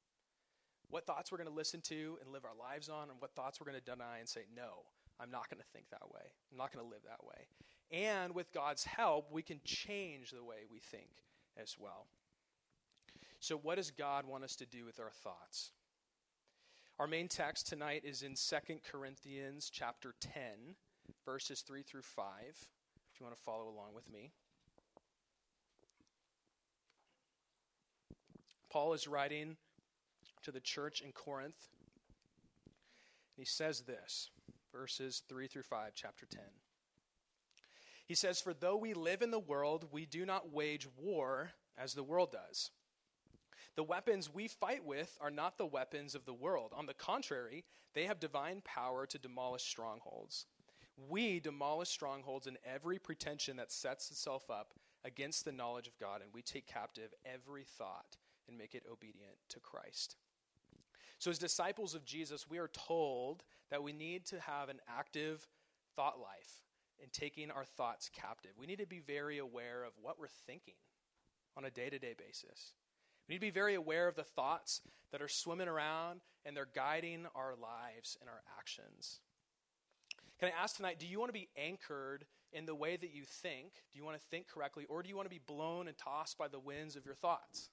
What 0.89 1.05
thoughts 1.05 1.32
we're 1.32 1.38
going 1.38 1.50
to 1.50 1.55
listen 1.55 1.82
to 1.82 2.17
and 2.22 2.34
live 2.34 2.44
our 2.46 2.55
lives 2.58 2.89
on, 2.89 3.10
and 3.10 3.20
what 3.20 3.34
thoughts 3.36 3.60
we're 3.60 3.72
going 3.72 3.82
to 3.82 3.91
deny 3.91 4.20
and 4.20 4.27
say, 4.27 4.41
no, 4.55 4.84
I'm 5.20 5.32
not 5.32 5.50
going 5.50 5.60
to 5.60 5.67
think 5.74 5.89
that 5.91 6.12
way. 6.13 6.22
I'm 6.51 6.58
not 6.58 6.74
going 6.74 6.84
to 6.84 6.89
live 6.89 7.03
that 7.05 7.24
way. 7.25 7.48
And 7.92 8.34
with 8.34 8.51
God's 8.51 8.86
help, 8.86 9.32
we 9.32 9.42
can 9.42 9.62
change 9.63 10.32
the 10.32 10.44
way 10.44 10.65
we 10.70 10.80
think 10.80 11.10
as 11.56 11.75
well. 11.80 12.08
So, 13.39 13.58
what 13.58 13.75
does 13.75 13.92
God 13.92 14.25
want 14.25 14.44
us 14.44 14.56
to 14.58 14.65
do 14.65 14.86
with 14.86 15.00
our 15.00 15.12
thoughts? 15.12 15.72
Our 16.98 17.08
main 17.08 17.27
text 17.27 17.68
tonight 17.68 18.04
is 18.06 18.24
in 18.24 18.36
2 18.36 18.80
Corinthians 18.89 19.70
chapter 19.72 20.15
10 20.20 20.75
verses 21.25 21.62
3 21.62 21.84
through 21.84 22.01
5, 22.01 22.25
if 22.50 23.20
you 23.20 23.25
want 23.25 23.36
to 23.36 23.42
follow 23.42 23.63
along 23.68 23.94
with 23.94 24.12
me. 24.12 24.32
Paul 28.70 28.94
is 28.94 29.08
writing 29.08 29.58
to 30.44 30.51
the 30.51 30.60
church 30.60 31.01
in 31.01 31.12
Corinth. 31.12 31.70
And 32.65 33.42
he 33.42 33.46
says 33.46 33.82
this, 33.82 34.30
verses 34.72 35.24
3 35.27 35.48
through 35.48 35.63
5, 35.63 35.92
chapter 35.96 36.25
10. 36.25 36.42
He 38.06 38.16
says, 38.16 38.40
For 38.40 38.54
though 38.54 38.78
we 38.78 38.94
live 38.94 39.22
in 39.22 39.32
the 39.32 39.40
world, 39.40 39.88
we 39.92 40.06
do 40.06 40.26
not 40.26 40.52
wage 40.54 40.88
war 40.98 41.52
as 41.78 41.94
the 41.94 42.04
world 42.04 42.32
does. 42.32 42.72
The 43.76 43.84
weapons 43.84 44.34
we 44.34 44.48
fight 44.48 44.86
with 44.86 45.18
are 45.20 45.32
not 45.32 45.58
the 45.58 45.66
weapons 45.66 46.16
of 46.16 46.26
the 46.26 46.34
world. 46.34 46.72
On 46.76 46.86
the 46.86 46.94
contrary, 46.94 47.66
they 47.94 48.06
have 48.06 48.20
divine 48.20 48.62
power 48.64 49.06
to 49.06 49.18
demolish 49.18 49.64
strongholds. 49.64 50.46
We 51.10 51.42
demolish 51.42 51.90
strongholds 51.90 52.48
in 52.48 52.58
every 52.64 53.00
pretension 53.00 53.58
that 53.58 53.72
sets 53.72 54.12
itself 54.12 54.50
up 54.50 54.74
against 55.04 55.44
the 55.44 55.52
knowledge 55.52 55.88
of 55.88 55.98
God, 56.00 56.22
and 56.22 56.32
we 56.34 56.42
take 56.42 56.68
captive 56.68 57.14
every 57.26 57.64
thought 57.64 58.18
and 58.48 58.58
make 58.58 58.76
it 58.76 58.84
obedient 58.90 59.36
to 59.50 59.60
Christ. 59.60 60.16
So, 61.20 61.30
as 61.30 61.38
disciples 61.38 61.96
of 61.96 62.06
Jesus, 62.06 62.50
we 62.50 62.60
are 62.60 62.70
told 62.70 63.44
that 63.72 63.84
we 63.84 63.92
need 63.92 64.26
to 64.28 64.40
have 64.40 64.70
an 64.70 64.80
active 64.88 65.48
thought 65.96 66.20
life 66.20 66.64
in 67.02 67.10
taking 67.12 67.52
our 67.52 67.66
thoughts 67.66 68.10
captive. 68.10 68.52
We 68.58 68.66
need 68.66 68.80
to 68.80 68.88
be 68.88 69.00
very 69.00 69.38
aware 69.38 69.84
of 69.84 69.94
what 70.02 70.20
we're 70.20 70.28
thinking 70.46 70.75
on 71.58 71.66
a 71.66 71.70
day 71.70 71.90
to 71.90 72.00
day 72.00 72.14
basis. 72.18 72.74
We 73.28 73.34
need 73.34 73.40
to 73.40 73.48
be 73.48 73.52
very 73.52 73.75
aware 73.75 74.08
of 74.08 74.16
the 74.16 74.24
thoughts 74.24 74.82
that 75.12 75.22
are 75.22 75.28
swimming 75.28 75.68
around 75.68 76.22
and 76.46 76.56
they're 76.56 76.68
guiding 76.74 77.25
our 77.36 77.56
lives 77.56 78.18
and 78.22 78.30
our 78.30 78.42
actions. 78.60 79.20
Can 80.40 80.50
I 80.50 80.64
ask 80.64 80.75
tonight, 80.75 81.00
do 81.00 81.08
you 81.08 81.20
want 81.20 81.30
to 81.30 81.34
be 81.34 81.50
anchored 81.58 82.25
in 82.52 82.66
the 82.66 82.75
way 82.75 82.98
that 82.98 83.14
you 83.14 83.24
think? 83.24 83.72
Do 83.92 83.98
you 83.98 84.06
want 84.06 84.20
to 84.20 84.28
think 84.28 84.48
correctly? 84.48 84.86
Or 84.90 85.02
do 85.02 85.10
you 85.10 85.16
want 85.16 85.25
to 85.28 85.34
be 85.36 85.42
blown 85.46 85.88
and 85.88 85.98
tossed 85.98 86.38
by 86.38 86.48
the 86.48 86.60
winds 86.60 86.96
of 86.96 87.06
your 87.06 87.16
thoughts? 87.16 87.70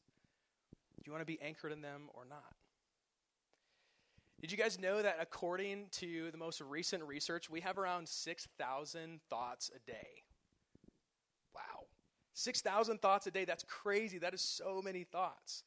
Do 1.02 1.09
you 1.09 1.12
want 1.12 1.23
to 1.23 1.26
be 1.26 1.41
anchored 1.43 1.73
in 1.73 1.83
them 1.83 2.09
or 2.14 2.25
not? 2.25 2.55
Did 4.42 4.50
you 4.50 4.58
guys 4.58 4.80
know 4.80 5.00
that 5.00 5.18
according 5.20 5.87
to 5.92 6.32
the 6.32 6.37
most 6.37 6.61
recent 6.61 7.04
research, 7.04 7.49
we 7.49 7.61
have 7.61 7.78
around 7.78 8.08
6,000 8.08 9.20
thoughts 9.30 9.70
a 9.75 9.78
day? 9.88 10.25
Wow. 11.54 11.87
6,000 12.34 13.00
thoughts 13.00 13.28
a 13.28 13.30
day. 13.30 13.44
That's 13.44 13.64
crazy. 13.68 14.18
That 14.18 14.34
is 14.34 14.40
so 14.40 14.82
many 14.82 15.04
thoughts. 15.04 15.62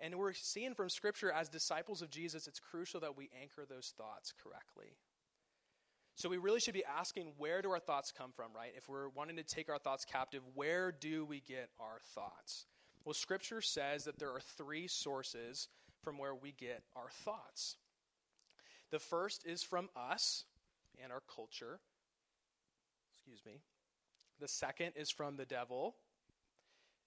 And 0.00 0.14
we're 0.14 0.32
seeing 0.32 0.74
from 0.74 0.88
Scripture 0.88 1.30
as 1.30 1.50
disciples 1.50 2.00
of 2.00 2.08
Jesus, 2.08 2.46
it's 2.46 2.58
crucial 2.58 2.98
that 3.00 3.14
we 3.14 3.28
anchor 3.42 3.66
those 3.68 3.92
thoughts 3.94 4.32
correctly. 4.42 4.96
So 6.14 6.30
we 6.30 6.38
really 6.38 6.60
should 6.60 6.74
be 6.74 6.84
asking 6.84 7.32
where 7.36 7.60
do 7.60 7.70
our 7.72 7.78
thoughts 7.78 8.10
come 8.10 8.32
from, 8.34 8.52
right? 8.56 8.72
If 8.74 8.88
we're 8.88 9.10
wanting 9.10 9.36
to 9.36 9.42
take 9.42 9.68
our 9.68 9.78
thoughts 9.78 10.06
captive, 10.06 10.42
where 10.54 10.92
do 10.92 11.26
we 11.26 11.40
get 11.40 11.68
our 11.78 11.98
thoughts? 12.14 12.64
Well, 13.04 13.12
Scripture 13.12 13.60
says 13.60 14.04
that 14.04 14.18
there 14.18 14.30
are 14.30 14.40
three 14.40 14.86
sources 14.86 15.68
from 16.02 16.16
where 16.16 16.34
we 16.34 16.52
get 16.52 16.84
our 16.96 17.10
thoughts. 17.10 17.76
The 18.90 18.98
first 18.98 19.44
is 19.46 19.62
from 19.62 19.88
us 19.96 20.44
and 21.02 21.12
our 21.12 21.22
culture. 21.34 21.80
Excuse 23.14 23.44
me. 23.44 23.60
The 24.40 24.48
second 24.48 24.92
is 24.96 25.10
from 25.10 25.36
the 25.36 25.44
devil. 25.44 25.96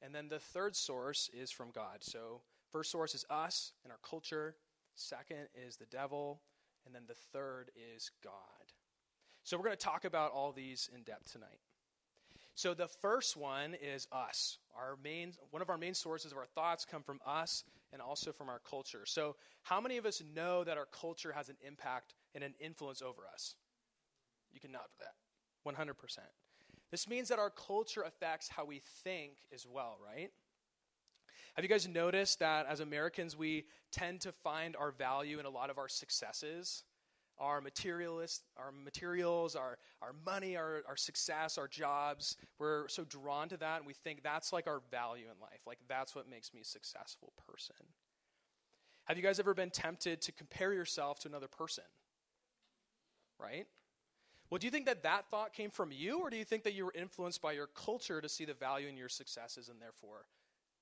And 0.01 0.13
then 0.13 0.29
the 0.29 0.39
third 0.39 0.75
source 0.75 1.29
is 1.33 1.51
from 1.51 1.71
God. 1.71 1.97
So, 2.01 2.41
first 2.71 2.91
source 2.91 3.15
is 3.15 3.25
us 3.29 3.73
and 3.83 3.91
our 3.91 3.99
culture. 4.07 4.55
Second 4.95 5.47
is 5.55 5.77
the 5.77 5.85
devil. 5.85 6.41
And 6.85 6.93
then 6.93 7.03
the 7.07 7.15
third 7.15 7.71
is 7.95 8.11
God. 8.23 8.33
So, 9.43 9.57
we're 9.57 9.63
going 9.63 9.77
to 9.77 9.83
talk 9.83 10.05
about 10.05 10.31
all 10.31 10.51
these 10.51 10.89
in 10.93 11.03
depth 11.03 11.31
tonight. 11.31 11.59
So, 12.57 12.73
the 12.73 12.87
first 12.87 13.37
one 13.37 13.75
is 13.75 14.07
us. 14.11 14.57
Our 14.75 14.97
main, 15.03 15.33
one 15.51 15.61
of 15.61 15.69
our 15.69 15.77
main 15.77 15.93
sources 15.93 16.31
of 16.31 16.39
our 16.39 16.47
thoughts 16.47 16.85
come 16.85 17.03
from 17.03 17.19
us 17.23 17.63
and 17.93 18.01
also 18.01 18.31
from 18.31 18.49
our 18.49 18.59
culture. 18.67 19.03
So, 19.05 19.35
how 19.61 19.79
many 19.79 19.97
of 19.97 20.07
us 20.07 20.23
know 20.33 20.63
that 20.63 20.75
our 20.75 20.87
culture 20.87 21.31
has 21.31 21.49
an 21.49 21.57
impact 21.61 22.15
and 22.33 22.43
an 22.43 22.55
influence 22.59 23.03
over 23.03 23.21
us? 23.31 23.53
You 24.51 24.59
can 24.59 24.71
nod 24.71 24.87
for 24.89 25.03
that. 25.03 25.85
100%. 25.85 26.17
This 26.89 27.07
means 27.07 27.29
that 27.29 27.37
our 27.37 27.51
culture 27.51 28.01
affects 28.01 28.49
how 28.49 28.65
we 28.65 28.81
think 29.03 29.33
as 29.53 29.67
well, 29.71 29.95
right? 30.03 30.31
Have 31.53 31.63
you 31.63 31.69
guys 31.69 31.87
noticed 31.87 32.39
that 32.39 32.65
as 32.65 32.79
Americans, 32.79 33.37
we 33.37 33.65
tend 33.91 34.21
to 34.21 34.31
find 34.31 34.75
our 34.75 34.89
value 34.89 35.39
in 35.39 35.45
a 35.45 35.51
lot 35.51 35.69
of 35.69 35.77
our 35.77 35.89
successes? 35.89 36.85
Our 37.39 37.61
materialist, 37.61 38.43
our 38.57 38.71
materials, 38.71 39.55
our, 39.55 39.77
our 40.01 40.13
money, 40.25 40.57
our, 40.57 40.81
our 40.87 40.97
success, 40.97 41.57
our 41.57 41.67
jobs. 41.67 42.35
We're 42.57 42.87
so 42.87 43.03
drawn 43.03 43.49
to 43.49 43.57
that, 43.57 43.77
and 43.77 43.85
we 43.87 43.93
think 43.93 44.23
that's 44.23 44.51
like 44.51 44.67
our 44.67 44.81
value 44.89 45.25
in 45.25 45.39
life. 45.39 45.61
Like 45.65 45.79
that's 45.87 46.15
what 46.15 46.29
makes 46.29 46.53
me 46.53 46.61
a 46.61 46.65
successful 46.65 47.33
person. 47.47 47.75
Have 49.05 49.17
you 49.17 49.23
guys 49.23 49.39
ever 49.39 49.53
been 49.53 49.69
tempted 49.69 50.21
to 50.21 50.31
compare 50.31 50.73
yourself 50.73 51.19
to 51.19 51.29
another 51.29 51.47
person? 51.47 51.85
Right? 53.39 53.67
Well, 54.49 54.59
do 54.59 54.65
you 54.65 54.71
think 54.71 54.85
that 54.85 55.03
that 55.03 55.29
thought 55.29 55.53
came 55.53 55.69
from 55.69 55.91
you, 55.91 56.19
or 56.19 56.29
do 56.29 56.37
you 56.37 56.45
think 56.45 56.63
that 56.63 56.73
you 56.73 56.85
were 56.85 56.93
influenced 56.95 57.41
by 57.41 57.51
your 57.51 57.67
culture 57.67 58.21
to 58.21 58.29
see 58.29 58.45
the 58.45 58.53
value 58.53 58.87
in 58.87 58.97
your 58.97 59.09
successes 59.09 59.69
and 59.69 59.81
therefore 59.81 60.25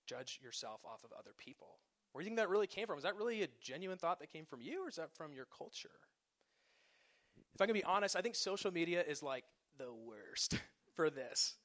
judge 0.07 0.39
yourself 0.43 0.81
off 0.85 1.03
of 1.03 1.11
other 1.17 1.31
people? 1.37 1.79
Where 2.11 2.21
do 2.21 2.25
you 2.25 2.29
think 2.29 2.37
that 2.37 2.49
really 2.49 2.67
came 2.67 2.87
from? 2.87 2.97
Is 2.97 3.03
that 3.03 3.17
really 3.17 3.43
a 3.43 3.47
genuine 3.61 3.97
thought 3.97 4.19
that 4.19 4.31
came 4.31 4.45
from 4.45 4.61
you, 4.61 4.85
or 4.85 4.89
is 4.89 4.95
that 4.95 5.11
from 5.13 5.33
your 5.33 5.45
culture? 5.45 5.89
If 7.55 7.61
I 7.61 7.65
can 7.65 7.73
be 7.73 7.83
honest, 7.83 8.15
I 8.15 8.21
think 8.21 8.35
social 8.35 8.71
media 8.71 9.01
is 9.01 9.23
like 9.23 9.45
the 9.77 9.91
worst 9.93 10.59
for 10.93 11.09
this. 11.09 11.55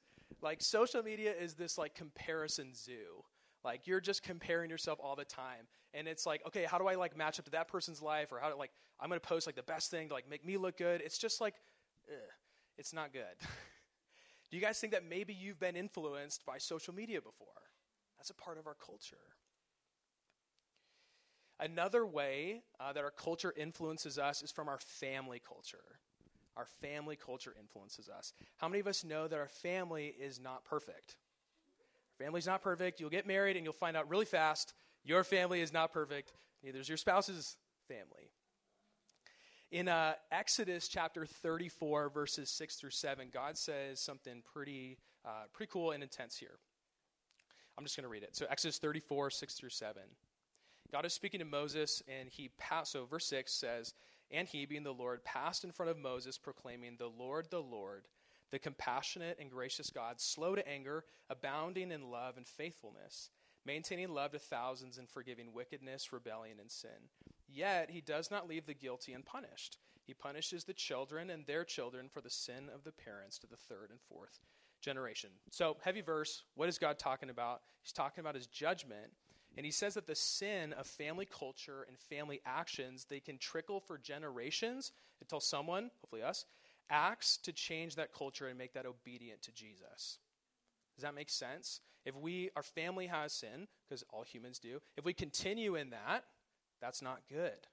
Like, 0.41 0.61
social 0.61 1.03
media 1.03 1.33
is 1.37 1.53
this 1.53 1.77
like 1.77 1.93
comparison 1.93 2.73
zoo. 2.73 3.23
Like 3.63 3.85
you're 3.85 4.01
just 4.01 4.23
comparing 4.23 4.69
yourself 4.69 4.99
all 5.03 5.15
the 5.15 5.25
time. 5.25 5.67
And 5.93 6.07
it's 6.07 6.25
like, 6.25 6.41
okay, 6.47 6.63
how 6.63 6.77
do 6.77 6.87
I 6.87 6.95
like 6.95 7.15
match 7.15 7.37
up 7.37 7.45
to 7.45 7.51
that 7.51 7.67
person's 7.67 8.01
life? 8.01 8.31
Or 8.31 8.39
how 8.39 8.49
do 8.49 8.57
like 8.57 8.71
I'm 8.99 9.09
gonna 9.09 9.19
post 9.19 9.45
like 9.45 9.55
the 9.55 9.63
best 9.63 9.91
thing 9.91 10.07
to 10.07 10.13
like 10.13 10.29
make 10.29 10.45
me 10.45 10.57
look 10.57 10.77
good. 10.77 11.01
It's 11.01 11.17
just 11.17 11.41
like 11.41 11.55
ugh, 12.09 12.29
it's 12.77 12.93
not 12.93 13.13
good. 13.13 13.35
Do 14.49 14.57
you 14.57 14.61
guys 14.63 14.79
think 14.79 14.91
that 14.91 15.07
maybe 15.07 15.33
you've 15.33 15.59
been 15.59 15.77
influenced 15.77 16.45
by 16.45 16.57
social 16.57 16.93
media 16.93 17.21
before? 17.21 17.47
That's 18.17 18.29
a 18.31 18.33
part 18.33 18.57
of 18.57 18.67
our 18.67 18.75
culture. 18.75 19.15
Another 21.61 22.05
way 22.05 22.63
uh, 22.79 22.91
that 22.91 23.03
our 23.03 23.11
culture 23.11 23.53
influences 23.55 24.17
us 24.17 24.41
is 24.41 24.51
from 24.51 24.67
our 24.67 24.79
family 24.79 25.39
culture. 25.39 25.77
Our 26.57 26.65
family 26.81 27.15
culture 27.15 27.53
influences 27.57 28.09
us. 28.09 28.33
How 28.57 28.67
many 28.67 28.79
of 28.79 28.87
us 28.87 29.03
know 29.03 29.27
that 29.27 29.39
our 29.39 29.47
family 29.47 30.13
is 30.19 30.39
not 30.39 30.65
perfect? 30.65 31.17
Our 32.19 32.25
family's 32.25 32.47
not 32.47 32.63
perfect. 32.63 32.99
You'll 32.99 33.11
get 33.11 33.27
married 33.27 33.57
and 33.57 33.63
you'll 33.63 33.73
find 33.73 33.95
out 33.95 34.09
really 34.09 34.25
fast 34.25 34.73
your 35.03 35.23
family 35.23 35.61
is 35.61 35.73
not 35.73 35.91
perfect. 35.91 36.33
Neither 36.63 36.79
is 36.79 36.87
your 36.89 36.97
spouse's 36.97 37.57
family. 37.87 38.29
In 39.71 39.87
uh, 39.87 40.13
Exodus 40.31 40.87
chapter 40.87 41.25
34, 41.25 42.09
verses 42.09 42.49
6 42.49 42.75
through 42.75 42.89
7, 42.89 43.29
God 43.33 43.57
says 43.57 43.99
something 43.99 44.43
pretty, 44.53 44.97
uh, 45.25 45.45
pretty 45.53 45.71
cool 45.71 45.91
and 45.91 46.03
intense 46.03 46.37
here. 46.37 46.59
I'm 47.77 47.85
just 47.85 47.95
going 47.95 48.03
to 48.03 48.09
read 48.09 48.23
it. 48.23 48.35
So, 48.35 48.45
Exodus 48.49 48.77
34, 48.79 49.29
6 49.29 49.53
through 49.53 49.69
7. 49.69 50.01
God 50.91 51.05
is 51.05 51.13
speaking 51.13 51.39
to 51.39 51.45
Moses, 51.45 52.03
and 52.07 52.29
he 52.29 52.49
passed. 52.57 52.91
So, 52.91 53.05
verse 53.05 53.25
6 53.27 53.51
says, 53.51 53.93
And 54.29 54.47
he, 54.47 54.65
being 54.65 54.83
the 54.83 54.93
Lord, 54.93 55.23
passed 55.23 55.63
in 55.63 55.71
front 55.71 55.89
of 55.89 55.97
Moses, 55.97 56.37
proclaiming, 56.37 56.97
The 56.97 57.07
Lord, 57.07 57.47
the 57.49 57.61
Lord, 57.61 58.07
the 58.51 58.59
compassionate 58.59 59.37
and 59.39 59.49
gracious 59.49 59.89
God, 59.89 60.19
slow 60.19 60.55
to 60.55 60.67
anger, 60.67 61.05
abounding 61.29 61.91
in 61.91 62.11
love 62.11 62.37
and 62.37 62.47
faithfulness, 62.47 63.29
maintaining 63.65 64.09
love 64.09 64.31
to 64.31 64.39
thousands, 64.39 64.97
and 64.97 65.09
forgiving 65.09 65.53
wickedness, 65.53 66.11
rebellion, 66.11 66.57
and 66.59 66.71
sin 66.71 67.09
Yet 67.53 67.89
he 67.89 68.01
does 68.01 68.31
not 68.31 68.47
leave 68.47 68.65
the 68.65 68.73
guilty 68.73 69.13
unpunished. 69.13 69.77
He 70.03 70.13
punishes 70.13 70.63
the 70.63 70.73
children 70.73 71.29
and 71.29 71.45
their 71.45 71.63
children 71.63 72.07
for 72.09 72.21
the 72.21 72.29
sin 72.29 72.69
of 72.73 72.83
the 72.83 72.91
parents 72.91 73.37
to 73.39 73.47
the 73.47 73.57
third 73.57 73.89
and 73.91 73.99
fourth 74.01 74.39
generation. 74.81 75.29
So, 75.51 75.77
heavy 75.81 76.01
verse. 76.01 76.43
What 76.55 76.69
is 76.69 76.77
God 76.77 76.97
talking 76.97 77.29
about? 77.29 77.61
He's 77.81 77.91
talking 77.91 78.21
about 78.21 78.35
his 78.35 78.47
judgment. 78.47 79.11
And 79.57 79.65
he 79.65 79.71
says 79.71 79.95
that 79.95 80.07
the 80.07 80.15
sin 80.15 80.73
of 80.73 80.87
family 80.87 81.25
culture 81.25 81.85
and 81.87 81.97
family 81.97 82.39
actions, 82.45 83.05
they 83.09 83.19
can 83.19 83.37
trickle 83.37 83.79
for 83.81 83.97
generations 83.97 84.91
until 85.19 85.41
someone, 85.41 85.91
hopefully 86.01 86.23
us, 86.23 86.45
acts 86.89 87.37
to 87.37 87.51
change 87.51 87.95
that 87.95 88.13
culture 88.13 88.47
and 88.47 88.57
make 88.57 88.73
that 88.73 88.85
obedient 88.85 89.41
to 89.43 89.51
Jesus. 89.51 90.19
Does 90.95 91.03
that 91.03 91.15
make 91.15 91.29
sense? 91.29 91.81
If 92.05 92.15
we, 92.15 92.49
our 92.55 92.63
family 92.63 93.07
has 93.07 93.33
sin, 93.33 93.67
because 93.87 94.03
all 94.09 94.23
humans 94.23 94.59
do, 94.59 94.81
if 94.97 95.05
we 95.05 95.13
continue 95.13 95.75
in 95.75 95.91
that, 95.91 96.23
that's 96.81 97.01
not 97.01 97.21
good. 97.29 97.67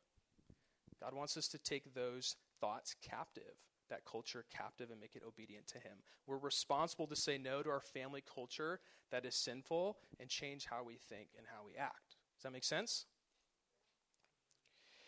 God 1.00 1.14
wants 1.14 1.36
us 1.36 1.48
to 1.48 1.58
take 1.58 1.94
those 1.94 2.36
thoughts 2.60 2.94
captive, 3.02 3.54
that 3.90 4.04
culture 4.04 4.44
captive, 4.54 4.90
and 4.90 5.00
make 5.00 5.16
it 5.16 5.22
obedient 5.26 5.66
to 5.68 5.78
Him. 5.78 5.98
We're 6.26 6.38
responsible 6.38 7.06
to 7.06 7.16
say 7.16 7.38
no 7.38 7.62
to 7.62 7.70
our 7.70 7.80
family 7.80 8.22
culture 8.34 8.80
that 9.10 9.24
is 9.24 9.34
sinful 9.34 9.98
and 10.20 10.28
change 10.28 10.66
how 10.66 10.84
we 10.84 10.96
think 10.96 11.28
and 11.36 11.46
how 11.46 11.64
we 11.66 11.76
act. 11.76 12.16
Does 12.36 12.44
that 12.44 12.52
make 12.52 12.64
sense? 12.64 13.06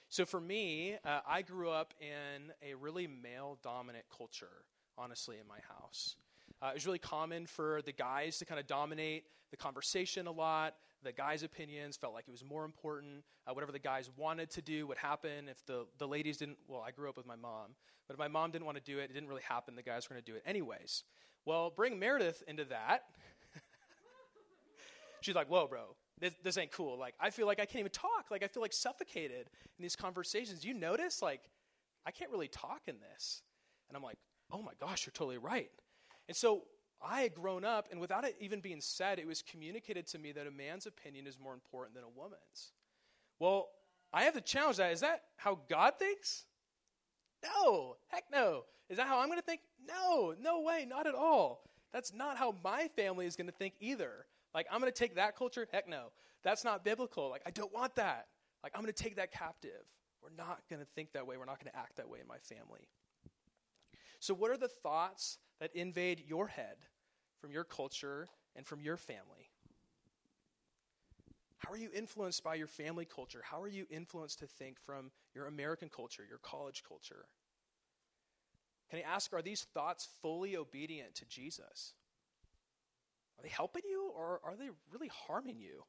So, 0.09 0.27
for 0.27 0.41
me, 0.41 0.97
uh, 1.05 1.21
I 1.27 1.43
grew 1.43 1.71
up 1.71 1.95
in 2.01 2.53
a 2.69 2.75
really 2.75 3.07
male 3.07 3.59
dominant 3.63 4.07
culture, 4.17 4.65
honestly, 4.99 5.37
in 5.41 5.47
my 5.47 5.59
house. 5.69 6.17
Uh, 6.61 6.71
it 6.71 6.75
was 6.75 6.85
really 6.85 6.99
common 6.99 7.47
for 7.47 7.81
the 7.83 7.93
guys 7.93 8.39
to 8.39 8.45
kind 8.45 8.59
of 8.59 8.67
dominate 8.67 9.25
the 9.51 9.57
conversation 9.57 10.27
a 10.27 10.33
lot. 10.33 10.75
The 11.03 11.13
guys' 11.13 11.43
opinions 11.43 11.97
felt 11.97 12.13
like 12.13 12.25
it 12.29 12.31
was 12.31 12.45
more 12.45 12.65
important. 12.65 13.25
Uh, 13.47 13.55
whatever 13.55 13.73
the 13.73 13.79
guys 13.79 14.11
wanted 14.17 14.51
to 14.51 14.63
do 14.63 14.87
would 14.87 14.99
happen. 14.99 15.49
If 15.49 15.65
the, 15.67 15.87
the 15.99 16.07
ladies 16.07 16.37
didn't, 16.37 16.59
well, 16.69 16.85
I 16.87 16.91
grew 16.91 17.09
up 17.09 17.17
with 17.17 17.27
my 17.27 17.37
mom, 17.37 17.75
but 18.07 18.15
if 18.15 18.19
my 18.19 18.29
mom 18.29 18.51
didn't 18.51 18.67
want 18.67 18.77
to 18.77 18.85
do 18.85 18.99
it, 18.99 19.05
it 19.05 19.15
didn't 19.15 19.29
really 19.29 19.43
happen. 19.43 19.77
The 19.77 19.83
guys 19.83 20.09
were 20.09 20.15
going 20.15 20.25
to 20.25 20.33
do 20.33 20.37
it 20.37 20.43
anyways. 20.45 21.05
Well, 21.47 21.71
bring 21.75 21.99
Meredith 21.99 22.43
into 22.47 22.65
that. 22.67 23.05
She's 25.23 25.35
like, 25.35 25.49
whoa, 25.49 25.67
bro, 25.67 25.97
this, 26.21 26.35
this 26.43 26.59
ain't 26.59 26.73
cool. 26.73 26.99
Like, 26.99 27.15
I 27.19 27.31
feel 27.31 27.47
like 27.47 27.61
I 27.61 27.65
can't 27.65 27.81
even 27.81 27.93
talk. 27.93 28.27
Like, 28.31 28.43
I 28.43 28.47
feel 28.47 28.63
like 28.63 28.73
suffocated 28.73 29.49
in 29.79 29.83
these 29.83 29.97
conversations. 29.97 30.65
You 30.65 30.75
notice, 30.75 31.23
like, 31.23 31.41
I 32.07 32.11
can't 32.11 32.31
really 32.31 32.49
talk 32.49 32.83
in 32.87 32.97
this. 33.13 33.43
And 33.89 33.97
I'm 33.97 34.03
like, 34.03 34.19
oh 34.53 34.63
my 34.63 34.73
gosh, 34.81 35.07
you're 35.07 35.13
totally 35.13 35.39
right. 35.39 35.71
And 36.29 36.37
so 36.37 36.63
I 37.03 37.23
had 37.23 37.35
grown 37.35 37.65
up, 37.65 37.89
and 37.91 38.01
without 38.01 38.25
it 38.25 38.37
even 38.41 38.61
being 38.61 38.81
said, 38.81 39.19
it 39.19 39.27
was 39.27 39.43
communicated 39.43 40.07
to 40.09 40.19
me 40.19 40.33
that 40.33 40.47
a 40.47 40.51
man's 40.51 40.87
opinion 40.87 41.27
is 41.27 41.39
more 41.39 41.55
important 41.55 41.95
than 41.95 42.05
a 42.05 42.09
woman's. 42.09 42.73
Well, 43.39 43.69
I 44.13 44.25
have 44.25 44.35
to 44.35 44.41
challenge 44.41 44.77
that. 44.77 44.93
Is 44.93 45.01
that 45.01 45.23
how 45.37 45.61
God 45.69 45.95
thinks? 45.99 46.45
No, 47.43 47.97
heck 48.09 48.25
no. 48.31 48.65
Is 48.91 48.99
that 48.99 49.07
how 49.07 49.21
I'm 49.21 49.29
going 49.29 49.39
to 49.39 49.45
think? 49.45 49.61
No, 49.87 50.35
no 50.41 50.61
way, 50.61 50.87
not 50.87 51.07
at 51.07 51.15
all. 51.15 51.63
That's 51.93 52.13
not 52.13 52.37
how 52.37 52.55
my 52.63 52.89
family 52.97 53.27
is 53.27 53.37
going 53.37 53.47
to 53.47 53.53
think 53.53 53.75
either. 53.81 54.27
Like, 54.55 54.67
I'm 54.71 54.81
going 54.81 54.93
to 54.93 54.99
take 54.99 55.15
that 55.15 55.37
culture? 55.37 55.67
Heck 55.73 55.89
no. 55.89 56.09
That's 56.43 56.65
not 56.65 56.85
biblical. 56.85 57.31
Like, 57.31 57.43
I 57.47 57.51
don't 57.51 57.73
want 57.73 57.95
that. 57.97 58.27
Like, 58.63 58.73
I'm 58.75 58.83
going 58.83 58.93
to 58.93 59.03
take 59.03 59.17
that 59.17 59.33
captive. 59.33 59.85
We're 60.23 60.37
not 60.37 60.61
going 60.69 60.81
to 60.81 60.87
think 60.95 61.13
that 61.13 61.27
way. 61.27 61.37
We're 61.37 61.47
not 61.47 61.59
going 61.63 61.73
to 61.73 61.79
act 61.79 61.97
that 61.97 62.09
way 62.09 62.19
in 62.21 62.27
my 62.27 62.39
family. 62.39 62.89
So, 64.19 64.35
what 64.35 64.51
are 64.51 64.57
the 64.57 64.69
thoughts 64.69 65.39
that 65.61 65.75
invade 65.75 66.25
your 66.27 66.49
head 66.49 66.77
from 67.41 67.53
your 67.53 67.65
culture 67.65 68.29
and 68.57 68.67
from 68.67 68.81
your 68.81 68.97
family? 68.97 69.51
How 71.59 71.73
are 71.73 71.77
you 71.77 71.91
influenced 71.95 72.43
by 72.43 72.55
your 72.55 72.67
family 72.67 73.05
culture? 73.05 73.43
How 73.45 73.61
are 73.61 73.69
you 73.69 73.87
influenced 73.91 74.39
to 74.39 74.47
think 74.47 74.81
from 74.81 75.11
your 75.35 75.47
American 75.47 75.91
culture, 75.91 76.25
your 76.27 76.39
college 76.39 76.83
culture? 76.89 77.27
Can 78.89 78.99
I 78.99 79.03
ask, 79.03 79.33
are 79.33 79.43
these 79.43 79.63
thoughts 79.75 80.09
fully 80.23 80.57
obedient 80.57 81.15
to 81.17 81.27
Jesus? 81.27 81.93
Are 83.39 83.43
they 83.43 83.51
helping 83.51 83.83
you 83.89 84.11
or 84.17 84.41
are 84.43 84.57
they 84.57 84.71
really 84.91 85.11
harming 85.27 85.61
you? 85.61 85.85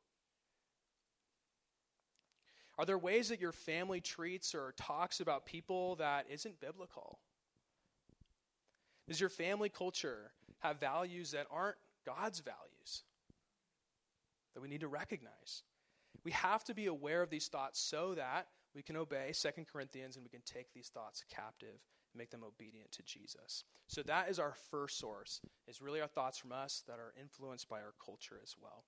Are 2.78 2.86
there 2.86 2.98
ways 2.98 3.30
that 3.30 3.42
your 3.42 3.51
family 3.51 4.01
treats 4.01 4.54
or 4.54 4.74
talks 4.78 5.20
about 5.20 5.46
people 5.46 5.96
that 5.96 6.25
isn't 6.30 6.60
biblical? 6.60 7.20
Does 9.12 9.20
your 9.20 9.30
family 9.30 9.68
culture 9.68 10.32
have 10.60 10.80
values 10.80 11.32
that 11.32 11.46
aren't 11.51 11.75
God's 12.06 12.39
values 12.39 13.03
that 14.53 14.62
we 14.62 14.70
need 14.70 14.80
to 14.80 14.88
recognize? 14.88 15.63
We 16.24 16.32
have 16.32 16.63
to 16.63 16.74
be 16.74 16.86
aware 16.86 17.22
of 17.22 17.30
these 17.30 17.50
thoughts 17.50 17.77
so 17.77 18.15
that 18.15 18.48
we 18.74 18.82
can 18.82 18.96
obey 18.96 19.34
2 19.34 19.50
Corinthians 19.70 20.15
and 20.15 20.24
we 20.24 20.30
can 20.30 20.39
take 20.46 20.72
these 20.74 20.88
thoughts 20.88 21.25
captive 21.30 21.68
and 22.13 22.20
make 22.20 22.30
them 22.30 22.46
obedient 22.46 22.89
to 22.94 23.03
Jesus. 23.03 23.65
So 23.88 24.01
that 24.03 24.30
is 24.30 24.39
our 24.39 24.53
first 24.70 24.98
source, 24.98 25.41
is 25.68 25.82
really 25.82 26.00
our 26.00 26.08
thoughts 26.08 26.38
from 26.38 26.53
us 26.53 26.82
that 26.88 26.98
are 26.98 27.13
influenced 27.20 27.68
by 27.68 27.82
our 27.82 27.94
culture 28.06 28.39
as 28.41 28.56
well. 28.63 28.86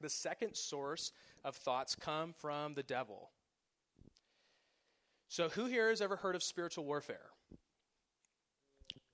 The 0.00 0.08
second 0.08 0.54
source 0.54 1.10
of 1.44 1.56
thoughts 1.56 1.96
come 1.96 2.32
from 2.32 2.74
the 2.74 2.84
devil. 2.84 3.32
So 5.26 5.48
who 5.48 5.64
here 5.66 5.88
has 5.88 6.00
ever 6.00 6.14
heard 6.14 6.36
of 6.36 6.44
spiritual 6.44 6.84
warfare? 6.84 7.30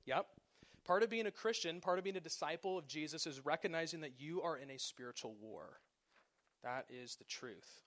Yep. 0.08 0.26
Part 0.86 1.02
of 1.02 1.10
being 1.10 1.26
a 1.26 1.30
Christian, 1.30 1.82
part 1.82 1.98
of 1.98 2.04
being 2.04 2.16
a 2.16 2.20
disciple 2.20 2.78
of 2.78 2.88
Jesus 2.88 3.26
is 3.26 3.44
recognizing 3.44 4.00
that 4.00 4.12
you 4.18 4.40
are 4.40 4.56
in 4.56 4.70
a 4.70 4.78
spiritual 4.78 5.36
war. 5.38 5.80
That 6.64 6.86
is 6.88 7.16
the 7.16 7.24
truth. 7.24 7.82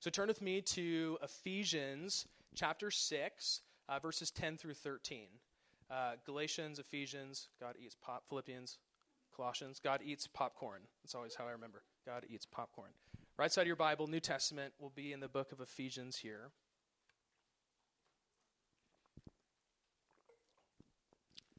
So 0.00 0.08
turn 0.08 0.28
with 0.28 0.40
me 0.40 0.62
to 0.62 1.18
Ephesians 1.22 2.26
chapter 2.54 2.90
6, 2.90 3.60
uh, 3.90 3.98
verses 3.98 4.30
10 4.30 4.56
through 4.56 4.72
13. 4.72 5.26
Uh, 5.90 6.12
Galatians, 6.24 6.78
Ephesians, 6.78 7.48
God 7.60 7.74
eats 7.78 7.94
pop, 7.94 8.24
Philippians, 8.30 8.78
Colossians, 9.36 9.78
God 9.78 10.00
eats 10.02 10.26
popcorn. 10.26 10.80
That's 11.04 11.14
always 11.14 11.34
how 11.34 11.46
I 11.46 11.50
remember. 11.50 11.82
God 12.06 12.24
eats 12.30 12.46
popcorn. 12.46 12.92
Right 13.36 13.52
side 13.52 13.62
of 13.62 13.66
your 13.66 13.76
Bible, 13.76 14.06
New 14.06 14.20
Testament, 14.20 14.72
will 14.80 14.92
be 14.96 15.12
in 15.12 15.20
the 15.20 15.28
book 15.28 15.52
of 15.52 15.60
Ephesians 15.60 16.16
here. 16.16 16.50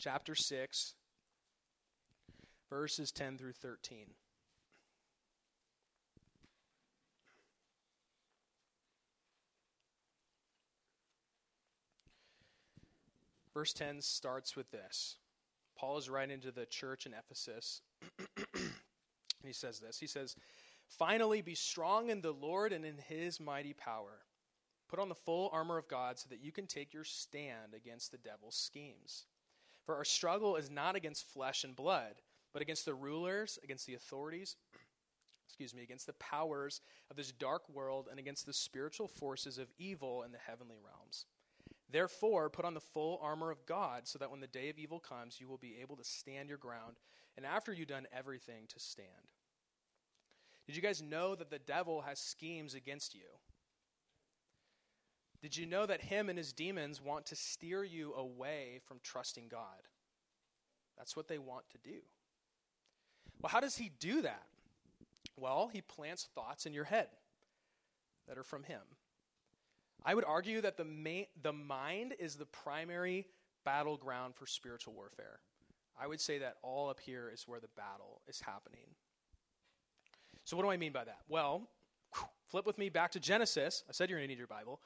Chapter 0.03 0.35
6, 0.35 0.95
verses 2.69 3.09
10 3.13 3.37
through 3.37 3.53
13. 3.53 4.07
Verse 13.53 13.71
10 13.71 14.01
starts 14.01 14.57
with 14.57 14.71
this. 14.71 15.19
Paul 15.77 15.97
is 15.97 16.09
writing 16.09 16.41
to 16.41 16.51
the 16.51 16.65
church 16.65 17.05
in 17.05 17.13
Ephesus, 17.13 17.79
and 18.37 18.73
he 19.45 19.53
says 19.53 19.79
this. 19.79 19.99
He 19.99 20.07
says, 20.07 20.35
Finally, 20.85 21.41
be 21.41 21.55
strong 21.55 22.09
in 22.09 22.19
the 22.19 22.33
Lord 22.33 22.73
and 22.73 22.83
in 22.83 22.97
his 22.97 23.39
mighty 23.39 23.71
power. 23.71 24.25
Put 24.89 24.99
on 24.99 25.07
the 25.07 25.15
full 25.15 25.49
armor 25.53 25.77
of 25.77 25.87
God 25.87 26.19
so 26.19 26.27
that 26.29 26.43
you 26.43 26.51
can 26.51 26.67
take 26.67 26.93
your 26.93 27.05
stand 27.05 27.73
against 27.73 28.11
the 28.11 28.17
devil's 28.17 28.57
schemes. 28.57 29.27
For 29.85 29.95
our 29.95 30.05
struggle 30.05 30.55
is 30.55 30.69
not 30.69 30.95
against 30.95 31.27
flesh 31.27 31.63
and 31.63 31.75
blood, 31.75 32.15
but 32.53 32.61
against 32.61 32.85
the 32.85 32.93
rulers, 32.93 33.59
against 33.63 33.85
the 33.85 33.95
authorities, 33.95 34.55
excuse 35.47 35.73
me, 35.73 35.83
against 35.83 36.07
the 36.07 36.13
powers 36.13 36.81
of 37.09 37.17
this 37.17 37.31
dark 37.31 37.67
world, 37.69 38.07
and 38.09 38.19
against 38.19 38.45
the 38.45 38.53
spiritual 38.53 39.07
forces 39.07 39.57
of 39.57 39.71
evil 39.77 40.23
in 40.23 40.31
the 40.31 40.37
heavenly 40.37 40.77
realms. 40.83 41.25
Therefore, 41.89 42.49
put 42.49 42.65
on 42.65 42.73
the 42.73 42.79
full 42.79 43.19
armor 43.21 43.51
of 43.51 43.65
God, 43.65 44.07
so 44.07 44.17
that 44.19 44.31
when 44.31 44.39
the 44.39 44.47
day 44.47 44.69
of 44.69 44.79
evil 44.79 44.99
comes, 44.99 45.39
you 45.39 45.47
will 45.47 45.57
be 45.57 45.77
able 45.81 45.95
to 45.97 46.03
stand 46.03 46.49
your 46.49 46.57
ground, 46.57 46.97
and 47.35 47.45
after 47.45 47.73
you've 47.73 47.87
done 47.87 48.07
everything, 48.11 48.65
to 48.69 48.79
stand. 48.79 49.09
Did 50.65 50.75
you 50.75 50.81
guys 50.81 51.01
know 51.01 51.35
that 51.35 51.49
the 51.49 51.59
devil 51.59 52.01
has 52.01 52.19
schemes 52.19 52.73
against 52.73 53.13
you? 53.13 53.21
Did 55.43 55.57
you 55.57 55.65
know 55.65 55.85
that 55.85 55.99
him 55.99 56.29
and 56.29 56.37
his 56.37 56.53
demons 56.53 57.01
want 57.01 57.25
to 57.25 57.35
steer 57.35 57.83
you 57.83 58.13
away 58.13 58.79
from 58.87 59.01
trusting 59.03 59.49
God? 59.49 59.89
That's 60.97 61.17
what 61.17 61.27
they 61.27 61.37
want 61.37 61.65
to 61.71 61.77
do. 61.83 61.97
Well, 63.41 63.49
how 63.49 63.59
does 63.59 63.75
he 63.75 63.91
do 63.99 64.21
that? 64.21 64.45
Well, 65.35 65.69
he 65.73 65.81
plants 65.81 66.29
thoughts 66.33 66.65
in 66.65 66.73
your 66.73 66.85
head 66.85 67.07
that 68.29 68.37
are 68.37 68.43
from 68.43 68.63
him. 68.63 68.79
I 70.05 70.15
would 70.15 70.23
argue 70.23 70.61
that 70.61 70.77
the, 70.77 70.85
main, 70.85 71.25
the 71.41 71.51
mind 71.51 72.13
is 72.19 72.35
the 72.35 72.45
primary 72.45 73.27
battleground 73.65 74.35
for 74.35 74.47
spiritual 74.47 74.93
warfare. 74.93 75.39
I 75.99 76.07
would 76.07 76.21
say 76.21 76.37
that 76.37 76.55
all 76.61 76.89
up 76.89 77.01
here 77.01 77.29
is 77.33 77.43
where 77.49 77.59
the 77.59 77.67
battle 77.75 78.21
is 78.29 78.39
happening. 78.39 78.95
So, 80.45 80.55
what 80.55 80.63
do 80.63 80.69
I 80.69 80.77
mean 80.77 80.93
by 80.93 81.03
that? 81.03 81.19
Well, 81.27 81.67
flip 82.49 82.65
with 82.65 82.77
me 82.77 82.87
back 82.87 83.11
to 83.11 83.19
Genesis. 83.19 83.83
I 83.89 83.91
said 83.91 84.09
you're 84.09 84.19
going 84.19 84.27
to 84.27 84.31
need 84.31 84.39
your 84.39 84.47
Bible. 84.47 84.79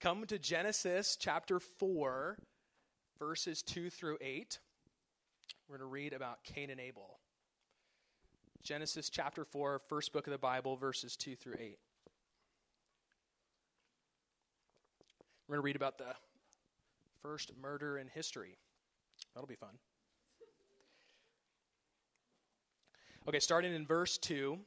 Come 0.00 0.26
to 0.26 0.38
Genesis 0.38 1.16
chapter 1.18 1.58
4, 1.58 2.38
verses 3.18 3.62
2 3.62 3.88
through 3.88 4.18
8. 4.20 4.58
We're 5.68 5.78
going 5.78 5.88
to 5.88 5.92
read 5.92 6.12
about 6.12 6.44
Cain 6.44 6.68
and 6.70 6.78
Abel. 6.78 7.18
Genesis 8.62 9.08
chapter 9.08 9.44
4, 9.44 9.80
first 9.88 10.12
book 10.12 10.26
of 10.26 10.32
the 10.32 10.38
Bible, 10.38 10.76
verses 10.76 11.16
2 11.16 11.36
through 11.36 11.54
8. 11.58 11.78
We're 15.48 15.56
going 15.56 15.62
to 15.62 15.64
read 15.64 15.76
about 15.76 15.98
the 15.98 16.14
first 17.22 17.52
murder 17.60 17.96
in 17.98 18.08
history. 18.08 18.58
That'll 19.34 19.46
be 19.46 19.54
fun. 19.54 19.78
Okay, 23.26 23.40
starting 23.40 23.74
in 23.74 23.86
verse 23.86 24.18
2. 24.18 24.58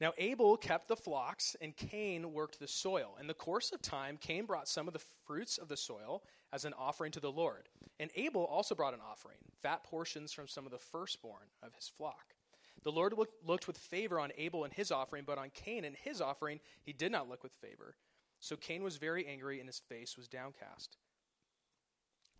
Now 0.00 0.14
Abel 0.16 0.56
kept 0.56 0.88
the 0.88 0.96
flocks, 0.96 1.56
and 1.60 1.76
Cain 1.76 2.32
worked 2.32 2.58
the 2.58 2.66
soil. 2.66 3.16
In 3.20 3.26
the 3.26 3.34
course 3.34 3.70
of 3.70 3.82
time, 3.82 4.16
Cain 4.18 4.46
brought 4.46 4.68
some 4.68 4.88
of 4.88 4.94
the 4.94 5.04
fruits 5.26 5.58
of 5.58 5.68
the 5.68 5.76
soil 5.76 6.22
as 6.52 6.64
an 6.64 6.72
offering 6.78 7.12
to 7.12 7.20
the 7.20 7.30
Lord. 7.30 7.68
And 7.98 8.10
Abel 8.16 8.46
also 8.46 8.74
brought 8.74 8.94
an 8.94 9.00
offering, 9.06 9.36
fat 9.62 9.84
portions 9.84 10.32
from 10.32 10.48
some 10.48 10.64
of 10.64 10.72
the 10.72 10.78
firstborn 10.78 11.48
of 11.62 11.74
his 11.74 11.86
flock. 11.86 12.34
The 12.82 12.90
Lord 12.90 13.12
looked 13.44 13.66
with 13.66 13.76
favor 13.76 14.18
on 14.18 14.32
Abel 14.38 14.64
and 14.64 14.72
his 14.72 14.90
offering, 14.90 15.24
but 15.26 15.36
on 15.36 15.50
Cain 15.50 15.84
and 15.84 15.94
his 15.94 16.22
offering 16.22 16.60
he 16.82 16.94
did 16.94 17.12
not 17.12 17.28
look 17.28 17.42
with 17.42 17.52
favor. 17.52 17.96
So 18.38 18.56
Cain 18.56 18.82
was 18.82 18.96
very 18.96 19.26
angry, 19.26 19.60
and 19.60 19.68
his 19.68 19.80
face 19.80 20.16
was 20.16 20.28
downcast. 20.28 20.96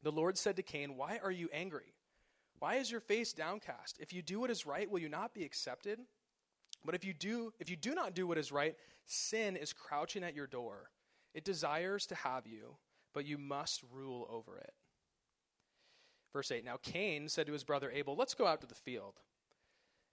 The 0.03 0.12
Lord 0.12 0.38
said 0.38 0.57
to 0.57 0.62
Cain, 0.62 0.96
Why 0.96 1.20
are 1.23 1.31
you 1.31 1.51
angry? 1.53 1.92
Why 2.59 2.77
is 2.77 2.90
your 2.90 3.01
face 3.01 3.35
downcast? 3.35 3.99
If 4.01 4.14
you 4.14 4.23
do 4.23 4.40
what 4.40 4.51
is 4.51 4.64
right, 4.64 4.90
will 4.90 4.99
you 4.99 5.11
not 5.11 5.35
be 5.35 5.44
accepted? 5.44 6.01
But 6.84 6.94
if 6.94 7.04
you 7.04 7.12
do, 7.12 7.52
if 7.60 7.68
you 7.68 7.76
do 7.76 7.94
not 7.94 8.14
do 8.14 8.26
what 8.26 8.38
is 8.38 8.52
right, 8.52 8.74
sin 9.06 9.56
is 9.56 9.72
crouching 9.72 10.24
at 10.24 10.34
your 10.34 10.46
door. 10.46 10.90
It 11.34 11.44
desires 11.44 12.06
to 12.06 12.14
have 12.14 12.46
you, 12.46 12.76
but 13.14 13.26
you 13.26 13.38
must 13.38 13.82
rule 13.92 14.26
over 14.30 14.58
it. 14.58 14.72
Verse 16.32 16.50
8 16.50 16.64
Now 16.64 16.78
Cain 16.82 17.28
said 17.28 17.46
to 17.46 17.52
his 17.52 17.64
brother 17.64 17.90
Abel, 17.90 18.16
Let's 18.16 18.34
go 18.34 18.46
out 18.46 18.60
to 18.62 18.66
the 18.66 18.74
field. 18.74 19.20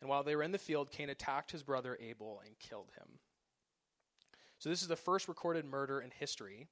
And 0.02 0.10
while 0.10 0.24
they 0.24 0.36
were 0.36 0.44
in 0.44 0.52
the 0.52 0.60
field, 0.60 0.92
Cain 0.92 1.10
attacked 1.10 1.52
his 1.52 1.64
brother 1.64 1.98
Abel 2.00 2.42
and 2.46 2.60
killed 2.60 2.92
him. 2.98 3.20
So 4.60 4.70
this 4.70 4.82
is 4.82 4.88
the 4.88 4.96
first 4.96 5.28
recorded 5.28 5.66
murder 5.66 6.02
in 6.02 6.12
history. 6.12 6.68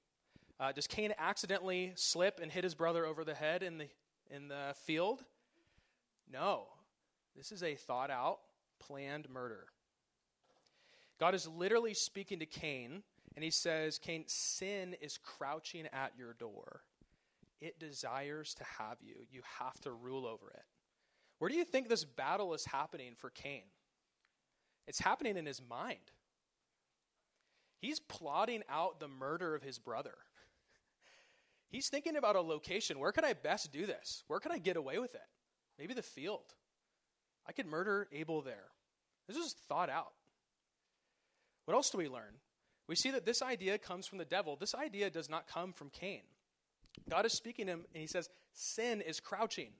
Uh, 0.59 0.71
does 0.71 0.87
Cain 0.87 1.13
accidentally 1.17 1.93
slip 1.95 2.39
and 2.41 2.51
hit 2.51 2.63
his 2.63 2.75
brother 2.75 3.05
over 3.05 3.23
the 3.23 3.33
head 3.33 3.63
in 3.63 3.77
the, 3.77 3.87
in 4.29 4.47
the 4.47 4.73
field? 4.85 5.23
No. 6.31 6.67
This 7.35 7.51
is 7.51 7.63
a 7.63 7.75
thought 7.75 8.09
out, 8.09 8.39
planned 8.79 9.29
murder. 9.29 9.65
God 11.19 11.33
is 11.33 11.47
literally 11.47 11.93
speaking 11.93 12.39
to 12.39 12.45
Cain, 12.45 13.03
and 13.35 13.43
he 13.43 13.51
says, 13.51 13.97
Cain, 13.97 14.23
sin 14.27 14.95
is 15.01 15.17
crouching 15.17 15.87
at 15.93 16.13
your 16.17 16.33
door. 16.33 16.81
It 17.61 17.79
desires 17.79 18.53
to 18.55 18.63
have 18.79 18.97
you. 19.01 19.15
You 19.31 19.41
have 19.59 19.79
to 19.81 19.91
rule 19.91 20.25
over 20.25 20.49
it. 20.51 20.63
Where 21.39 21.49
do 21.49 21.55
you 21.55 21.65
think 21.65 21.87
this 21.87 22.03
battle 22.05 22.53
is 22.53 22.65
happening 22.65 23.13
for 23.17 23.29
Cain? 23.29 23.63
It's 24.87 24.99
happening 24.99 25.37
in 25.37 25.45
his 25.45 25.61
mind. 25.67 26.11
He's 27.79 27.99
plotting 27.99 28.63
out 28.69 28.99
the 28.99 29.07
murder 29.07 29.55
of 29.55 29.63
his 29.63 29.79
brother. 29.79 30.15
He's 31.69 31.89
thinking 31.89 32.15
about 32.15 32.35
a 32.35 32.41
location. 32.41 32.99
Where 32.99 33.11
could 33.11 33.25
I 33.25 33.33
best 33.33 33.71
do 33.71 33.85
this? 33.85 34.23
Where 34.27 34.39
could 34.39 34.51
I 34.51 34.57
get 34.57 34.77
away 34.77 34.99
with 34.99 35.13
it? 35.15 35.21
Maybe 35.77 35.93
the 35.93 36.01
field. 36.01 36.53
I 37.47 37.51
could 37.51 37.67
murder 37.67 38.07
Abel 38.11 38.41
there. 38.41 38.71
This 39.27 39.37
is 39.37 39.53
thought 39.67 39.89
out. 39.89 40.13
What 41.65 41.73
else 41.73 41.89
do 41.89 41.97
we 41.97 42.07
learn? 42.07 42.39
We 42.87 42.95
see 42.95 43.11
that 43.11 43.25
this 43.25 43.41
idea 43.41 43.77
comes 43.77 44.05
from 44.05 44.19
the 44.19 44.25
devil. 44.25 44.55
This 44.55 44.75
idea 44.75 45.09
does 45.09 45.29
not 45.29 45.47
come 45.47 45.73
from 45.73 45.89
Cain. 45.89 46.21
God 47.09 47.25
is 47.25 47.33
speaking 47.33 47.65
to 47.65 47.73
him, 47.73 47.85
and 47.93 48.01
he 48.01 48.07
says, 48.07 48.29
Sin 48.53 49.01
is 49.01 49.19
crouching 49.19 49.71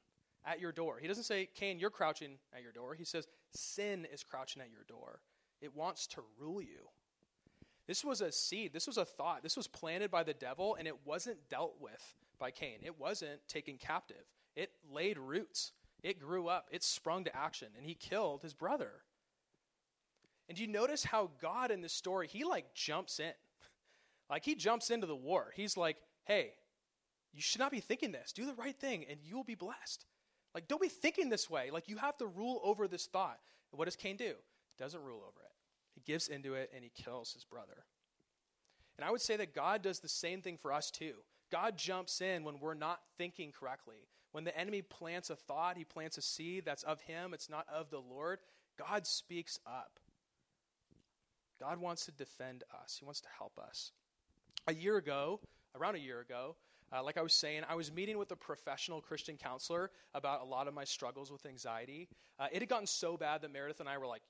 at 0.45 0.59
your 0.59 0.71
door. 0.71 0.97
He 0.99 1.07
doesn't 1.07 1.23
say, 1.23 1.47
Cain, 1.55 1.79
you're 1.79 1.89
crouching 1.89 2.37
at 2.53 2.61
your 2.61 2.71
door. 2.71 2.93
He 2.95 3.05
says, 3.05 3.27
Sin 3.53 4.07
is 4.11 4.23
crouching 4.23 4.61
at 4.61 4.71
your 4.71 4.83
door. 4.87 5.21
It 5.61 5.75
wants 5.75 6.07
to 6.07 6.21
rule 6.39 6.61
you. 6.61 6.89
This 7.87 8.03
was 8.03 8.21
a 8.21 8.31
seed, 8.31 8.73
this 8.73 8.87
was 8.87 8.97
a 8.97 9.05
thought, 9.05 9.43
this 9.43 9.55
was 9.55 9.67
planted 9.67 10.09
by 10.09 10.23
the 10.23 10.33
devil, 10.33 10.75
and 10.75 10.87
it 10.87 11.05
wasn't 11.05 11.49
dealt 11.49 11.75
with 11.79 12.15
by 12.39 12.49
Cain. 12.49 12.79
It 12.81 12.99
wasn't 12.99 13.47
taken 13.47 13.77
captive. 13.77 14.25
It 14.55 14.71
laid 14.91 15.19
roots, 15.19 15.71
it 16.01 16.19
grew 16.19 16.47
up, 16.47 16.67
it 16.71 16.83
sprung 16.83 17.23
to 17.25 17.35
action, 17.35 17.67
and 17.77 17.85
he 17.85 17.93
killed 17.93 18.41
his 18.41 18.53
brother. 18.53 18.91
And 20.47 20.57
do 20.57 20.63
you 20.63 20.69
notice 20.69 21.03
how 21.03 21.31
God 21.41 21.71
in 21.71 21.81
this 21.81 21.93
story, 21.93 22.27
he 22.27 22.43
like 22.43 22.73
jumps 22.73 23.19
in? 23.19 23.31
Like 24.27 24.43
he 24.43 24.55
jumps 24.55 24.89
into 24.89 25.05
the 25.05 25.15
war. 25.15 25.51
He's 25.55 25.77
like, 25.77 25.97
hey, 26.23 26.53
you 27.31 27.41
should 27.43 27.59
not 27.59 27.71
be 27.71 27.79
thinking 27.79 28.11
this. 28.11 28.31
Do 28.31 28.47
the 28.47 28.55
right 28.55 28.75
thing 28.75 29.05
and 29.07 29.19
you 29.23 29.35
will 29.35 29.43
be 29.43 29.53
blessed. 29.53 30.03
Like, 30.55 30.67
don't 30.67 30.81
be 30.81 30.87
thinking 30.87 31.29
this 31.29 31.47
way. 31.49 31.69
Like, 31.69 31.89
you 31.89 31.97
have 31.97 32.17
to 32.17 32.25
rule 32.25 32.61
over 32.63 32.87
this 32.87 33.05
thought. 33.05 33.37
And 33.71 33.77
what 33.77 33.85
does 33.85 33.97
Cain 33.97 34.15
do? 34.15 34.33
He 34.33 34.83
Doesn't 34.83 35.03
rule 35.03 35.17
over 35.17 35.41
it. 35.43 35.51
He 35.93 36.01
gives 36.11 36.27
into 36.29 36.53
it 36.55 36.71
and 36.73 36.83
he 36.83 36.89
kills 36.89 37.33
his 37.33 37.43
brother. 37.43 37.85
And 38.97 39.05
I 39.05 39.11
would 39.11 39.21
say 39.21 39.35
that 39.35 39.53
God 39.53 39.81
does 39.81 39.99
the 39.99 40.09
same 40.09 40.41
thing 40.41 40.57
for 40.57 40.71
us 40.71 40.89
too. 40.89 41.15
God 41.51 41.77
jumps 41.77 42.21
in 42.21 42.43
when 42.43 42.59
we're 42.59 42.73
not 42.73 43.01
thinking 43.17 43.51
correctly. 43.51 44.07
When 44.31 44.43
the 44.43 44.57
enemy 44.57 44.81
plants 44.81 45.29
a 45.29 45.35
thought, 45.35 45.77
he 45.77 45.83
plants 45.83 46.17
a 46.17 46.21
seed 46.21 46.63
that's 46.65 46.83
of 46.83 47.01
him, 47.01 47.33
it's 47.33 47.49
not 47.49 47.65
of 47.73 47.89
the 47.89 47.99
Lord. 47.99 48.39
God 48.77 49.05
speaks 49.05 49.59
up. 49.65 49.99
God 51.59 51.79
wants 51.79 52.05
to 52.05 52.11
defend 52.11 52.63
us, 52.83 52.97
He 52.99 53.05
wants 53.05 53.21
to 53.21 53.27
help 53.37 53.57
us. 53.57 53.91
A 54.67 54.73
year 54.73 54.97
ago, 54.97 55.39
around 55.75 55.95
a 55.95 55.99
year 55.99 56.19
ago, 56.19 56.55
uh, 56.93 57.03
like 57.03 57.17
I 57.17 57.21
was 57.21 57.33
saying, 57.33 57.63
I 57.67 57.75
was 57.75 57.91
meeting 57.91 58.17
with 58.17 58.31
a 58.31 58.35
professional 58.35 59.01
Christian 59.01 59.37
counselor 59.37 59.91
about 60.13 60.41
a 60.41 60.45
lot 60.45 60.67
of 60.67 60.73
my 60.73 60.83
struggles 60.83 61.31
with 61.31 61.45
anxiety. 61.45 62.07
Uh, 62.39 62.47
it 62.51 62.61
had 62.61 62.69
gotten 62.69 62.87
so 62.87 63.17
bad 63.17 63.41
that 63.41 63.51
Meredith 63.51 63.79
and 63.79 63.89
I 63.89 63.97
were 63.97 64.05
like, 64.05 64.21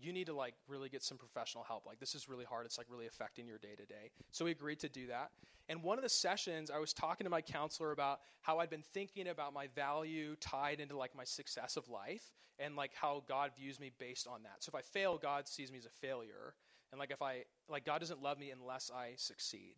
you 0.00 0.12
need 0.12 0.26
to 0.26 0.34
like 0.34 0.54
really 0.68 0.88
get 0.88 1.02
some 1.02 1.18
professional 1.18 1.64
help. 1.64 1.86
Like 1.86 2.00
this 2.00 2.14
is 2.14 2.28
really 2.28 2.44
hard. 2.44 2.66
It's 2.66 2.78
like 2.78 2.86
really 2.90 3.06
affecting 3.06 3.46
your 3.46 3.58
day 3.58 3.74
to 3.76 3.86
day. 3.86 4.10
So 4.30 4.44
we 4.44 4.50
agreed 4.50 4.80
to 4.80 4.88
do 4.88 5.06
that. 5.08 5.30
And 5.68 5.82
one 5.82 5.98
of 5.98 6.02
the 6.02 6.10
sessions, 6.10 6.70
I 6.70 6.78
was 6.78 6.92
talking 6.92 7.24
to 7.24 7.30
my 7.30 7.40
counselor 7.40 7.92
about 7.92 8.20
how 8.42 8.58
I'd 8.58 8.70
been 8.70 8.84
thinking 8.92 9.28
about 9.28 9.54
my 9.54 9.68
value 9.68 10.36
tied 10.40 10.80
into 10.80 10.96
like 10.96 11.16
my 11.16 11.24
success 11.24 11.76
of 11.76 11.88
life 11.88 12.32
and 12.58 12.76
like 12.76 12.92
how 12.94 13.22
God 13.26 13.52
views 13.58 13.80
me 13.80 13.90
based 13.98 14.26
on 14.26 14.42
that. 14.42 14.56
So 14.62 14.70
if 14.70 14.74
I 14.74 14.82
fail, 14.82 15.16
God 15.16 15.48
sees 15.48 15.72
me 15.72 15.78
as 15.78 15.86
a 15.86 15.90
failure. 15.90 16.54
And 16.92 16.98
like 16.98 17.10
if 17.10 17.22
I 17.22 17.44
like 17.68 17.84
God 17.84 18.00
doesn't 18.00 18.22
love 18.22 18.38
me 18.38 18.50
unless 18.50 18.90
I 18.94 19.12
succeed. 19.16 19.76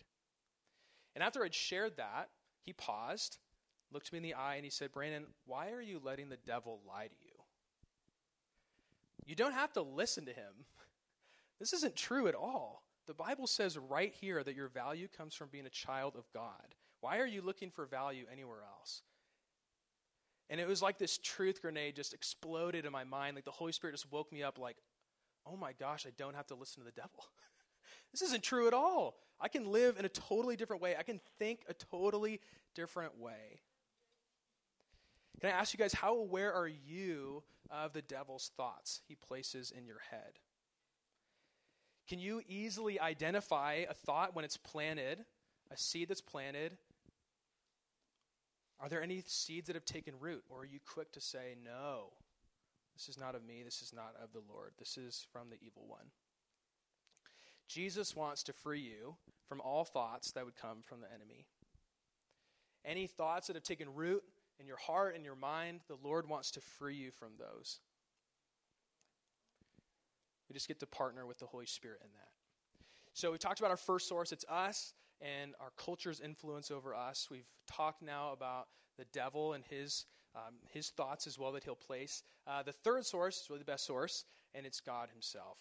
And 1.15 1.23
after 1.23 1.43
I'd 1.45 1.55
shared 1.55 1.97
that, 1.97 2.29
he 2.63 2.73
paused, 2.73 3.39
looked 3.93 4.13
me 4.13 4.19
in 4.19 4.23
the 4.23 4.35
eye, 4.35 4.57
and 4.57 4.65
he 4.65 4.71
said, 4.71 4.93
Brandon, 4.93 5.25
why 5.47 5.71
are 5.71 5.81
you 5.81 5.99
letting 6.03 6.29
the 6.29 6.37
devil 6.37 6.81
lie 6.87 7.07
to 7.07 7.15
you? 7.25 7.26
You 9.27 9.35
don't 9.35 9.53
have 9.53 9.73
to 9.75 9.83
listen 9.83 10.25
to 10.27 10.33
him. 10.33 10.53
This 11.59 11.73
isn't 11.73 11.97
true 11.97 12.29
at 12.29 12.35
all. 12.35 12.83
The 13.07 13.15
Bible 13.15 13.47
says 13.47 13.79
right 13.79 14.13
here 14.21 14.45
that 14.45 14.55
your 14.55 14.69
value 14.69 15.09
comes 15.09 15.35
from 15.35 15.49
being 15.49 15.65
a 15.65 15.71
child 15.71 16.15
of 16.15 16.31
God. 16.35 16.75
Why 17.01 17.19
are 17.19 17.27
you 17.27 17.41
looking 17.41 17.71
for 17.71 17.87
value 17.87 18.27
anywhere 18.31 18.61
else? 18.79 19.01
And 20.51 20.61
it 20.61 20.69
was 20.69 20.83
like 20.83 20.99
this 20.99 21.19
truth 21.19 21.63
grenade 21.63 21.97
just 21.97 22.15
exploded 22.15 22.85
in 22.85 22.93
my 22.93 23.05
mind. 23.05 23.37
Like 23.37 23.45
the 23.45 23.51
Holy 23.51 23.73
Spirit 23.73 23.95
just 23.95 24.13
woke 24.13 24.31
me 24.33 24.43
up, 24.43 24.59
like, 24.59 24.77
oh 25.47 25.57
my 25.57 25.73
gosh, 25.73 26.07
I 26.07 26.11
don't 26.17 26.37
have 26.37 26.47
to 26.49 26.55
listen 26.55 26.83
to 26.83 26.85
the 26.85 27.01
devil. 27.01 27.25
this 28.13 28.23
isn't 28.23 28.43
true 28.43 28.67
at 28.67 28.75
all. 28.75 29.17
I 29.41 29.49
can 29.49 29.71
live 29.71 29.99
in 29.99 30.05
a 30.05 30.09
totally 30.09 30.57
different 30.57 30.83
way. 30.83 30.95
I 30.99 31.03
can 31.03 31.21
think 31.39 31.61
a 31.69 31.75
totally 31.75 32.41
different 32.75 33.19
way. 33.19 33.61
Can 35.41 35.51
I 35.51 35.53
ask 35.53 35.75
you 35.75 35.79
guys, 35.79 35.93
how 35.93 36.17
aware 36.17 36.53
are 36.53 36.69
you 36.69 37.43
of 37.71 37.93
the 37.93 38.03
devil's 38.03 38.51
thoughts 38.57 39.01
he 39.07 39.15
places 39.15 39.73
in 39.77 39.87
your 39.87 40.01
head? 40.11 40.39
Can 42.09 42.19
you 42.19 42.41
easily 42.49 43.01
identify 43.01 43.85
a 43.89 43.95
thought 43.95 44.35
when 44.35 44.45
it's 44.45 44.57
planted, 44.57 45.25
a 45.71 45.77
seed 45.77 46.09
that's 46.09 46.21
planted? 46.21 46.79
Are 48.81 48.89
there 48.89 49.03
any 49.03 49.23
seeds 49.27 49.67
that 49.67 49.77
have 49.77 49.85
taken 49.85 50.15
root? 50.21 50.45
Or 50.49 50.61
are 50.61 50.67
you 50.67 50.79
quick 50.87 51.13
to 51.13 51.21
say, 51.21 51.57
no, 51.63 52.13
this 52.95 53.09
is 53.09 53.19
not 53.19 53.35
of 53.35 53.45
me, 53.45 53.63
this 53.65 53.83
is 53.83 53.93
not 53.93 54.15
of 54.23 54.33
the 54.33 54.43
Lord, 54.49 54.73
this 54.79 54.97
is 54.97 55.27
from 55.33 55.51
the 55.51 55.57
evil 55.57 55.85
one? 55.87 56.07
Jesus 57.69 58.15
wants 58.15 58.43
to 58.45 58.53
free 58.53 58.81
you 58.81 59.17
from 59.49 59.61
all 59.61 59.85
thoughts 59.85 60.31
that 60.33 60.45
would 60.45 60.57
come 60.57 60.83
from 60.83 61.01
the 61.01 61.13
enemy. 61.13 61.47
Any 62.85 63.09
thoughts 63.09 63.49
that 63.49 63.57
have 63.57 63.65
taken 63.65 63.93
root 63.93 64.23
in 64.61 64.67
your 64.67 64.77
heart 64.79 65.15
and 65.15 65.25
your 65.25 65.37
mind, 65.37 65.81
the 65.89 65.97
Lord 66.03 66.29
wants 66.29 66.51
to 66.53 66.61
free 66.61 66.97
you 66.97 67.11
from 67.11 67.33
those. 67.39 67.81
We 70.49 70.55
just 70.55 70.69
get 70.69 70.81
to 70.81 70.87
partner 70.87 71.27
with 71.27 71.39
the 71.39 71.47
Holy 71.47 71.67
Spirit 71.67 72.01
in 72.03 72.11
that. 72.15 72.29
So 73.15 73.33
we 73.33 73.39
talked 73.39 73.59
about 73.59 73.71
our 73.71 73.77
first 73.77 74.09
source, 74.09 74.33
it's 74.33 74.45
us 74.49 74.93
and 75.21 75.55
our 75.61 75.73
culture's 75.77 76.21
influence 76.21 76.71
over 76.71 76.95
us. 76.95 77.29
We've 77.31 77.49
talked 77.67 78.03
now 78.03 78.33
about 78.33 78.69
the 78.99 79.07
devil 79.13 79.55
and 79.55 79.65
his 79.65 80.05
um, 80.37 80.55
his 80.71 80.91
thoughts 80.91 81.27
as 81.27 81.39
well 81.39 81.53
that 81.53 81.65
he'll 81.65 81.75
place. 81.75 82.23
Uh, 82.47 82.63
the 82.63 82.73
third 82.73 83.07
source 83.07 83.41
is 83.41 83.49
really 83.49 83.61
the 83.61 83.65
best 83.65 83.87
source, 83.87 84.25
and 84.55 84.67
it's 84.67 84.81
God 84.81 85.09
Himself. 85.11 85.59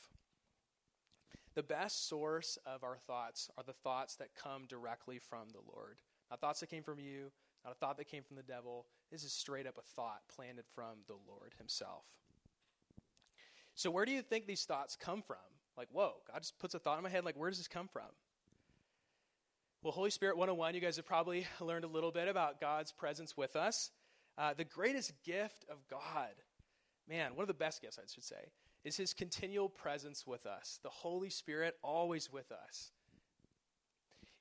The 1.56 1.64
best 1.64 2.10
source 2.10 2.58
of 2.66 2.84
our 2.84 2.98
thoughts 2.98 3.50
are 3.58 3.64
the 3.64 3.74
thoughts 3.74 4.16
that 4.18 4.36
come 4.36 4.66
directly 4.68 5.18
from 5.18 5.48
the 5.54 5.62
Lord. 5.74 6.00
Not 6.30 6.42
thoughts 6.42 6.60
that 6.60 6.70
came 6.70 6.84
from 6.84 7.00
you, 7.00 7.32
not 7.66 7.72
a 7.72 7.76
thought 7.76 7.98
that 7.98 8.06
came 8.06 8.24
from 8.24 8.36
the 8.36 8.44
devil. 8.44 8.86
This 9.12 9.24
is 9.24 9.32
straight 9.32 9.66
up 9.66 9.78
a 9.78 9.82
thought 9.82 10.22
planted 10.34 10.66
from 10.74 11.00
the 11.08 11.16
Lord 11.28 11.54
Himself. 11.58 12.06
So, 13.74 13.90
where 13.90 14.06
do 14.06 14.12
you 14.12 14.22
think 14.22 14.46
these 14.46 14.64
thoughts 14.64 14.96
come 14.96 15.22
from? 15.22 15.38
Like, 15.76 15.90
whoa, 15.92 16.14
God 16.32 16.40
just 16.40 16.58
puts 16.60 16.76
a 16.76 16.80
thought 16.80 16.98
in 16.98 17.04
my 17.04 17.10
head. 17.10 17.26
Like, 17.26 17.38
where 17.38 17.50
does 17.50 17.58
this 17.58 17.68
come 17.68 17.90
from? 17.92 18.04
Well, 19.84 19.92
Holy 19.92 20.10
Spirit 20.10 20.38
101, 20.38 20.74
you 20.74 20.82
guys 20.82 20.96
have 20.96 21.06
probably 21.06 21.46
learned 21.60 21.84
a 21.84 21.90
little 21.90 22.12
bit 22.12 22.28
about 22.28 22.62
God's 22.62 22.92
presence 22.92 23.36
with 23.36 23.56
us. 23.56 23.92
Uh, 24.38 24.54
the 24.54 24.64
greatest 24.64 25.14
gift 25.24 25.66
of 25.70 25.78
God, 25.90 26.32
man, 27.10 27.36
one 27.36 27.44
of 27.44 27.48
the 27.48 27.54
best 27.54 27.82
gifts, 27.82 27.98
I 27.98 28.04
should 28.12 28.24
say, 28.24 28.52
is 28.84 28.98
his 28.98 29.14
continual 29.14 29.70
presence 29.70 30.26
with 30.28 30.46
us, 30.46 30.80
the 30.84 30.90
Holy 30.90 31.30
Spirit 31.30 31.76
always 31.84 32.32
with 32.32 32.52
us. 32.52 32.92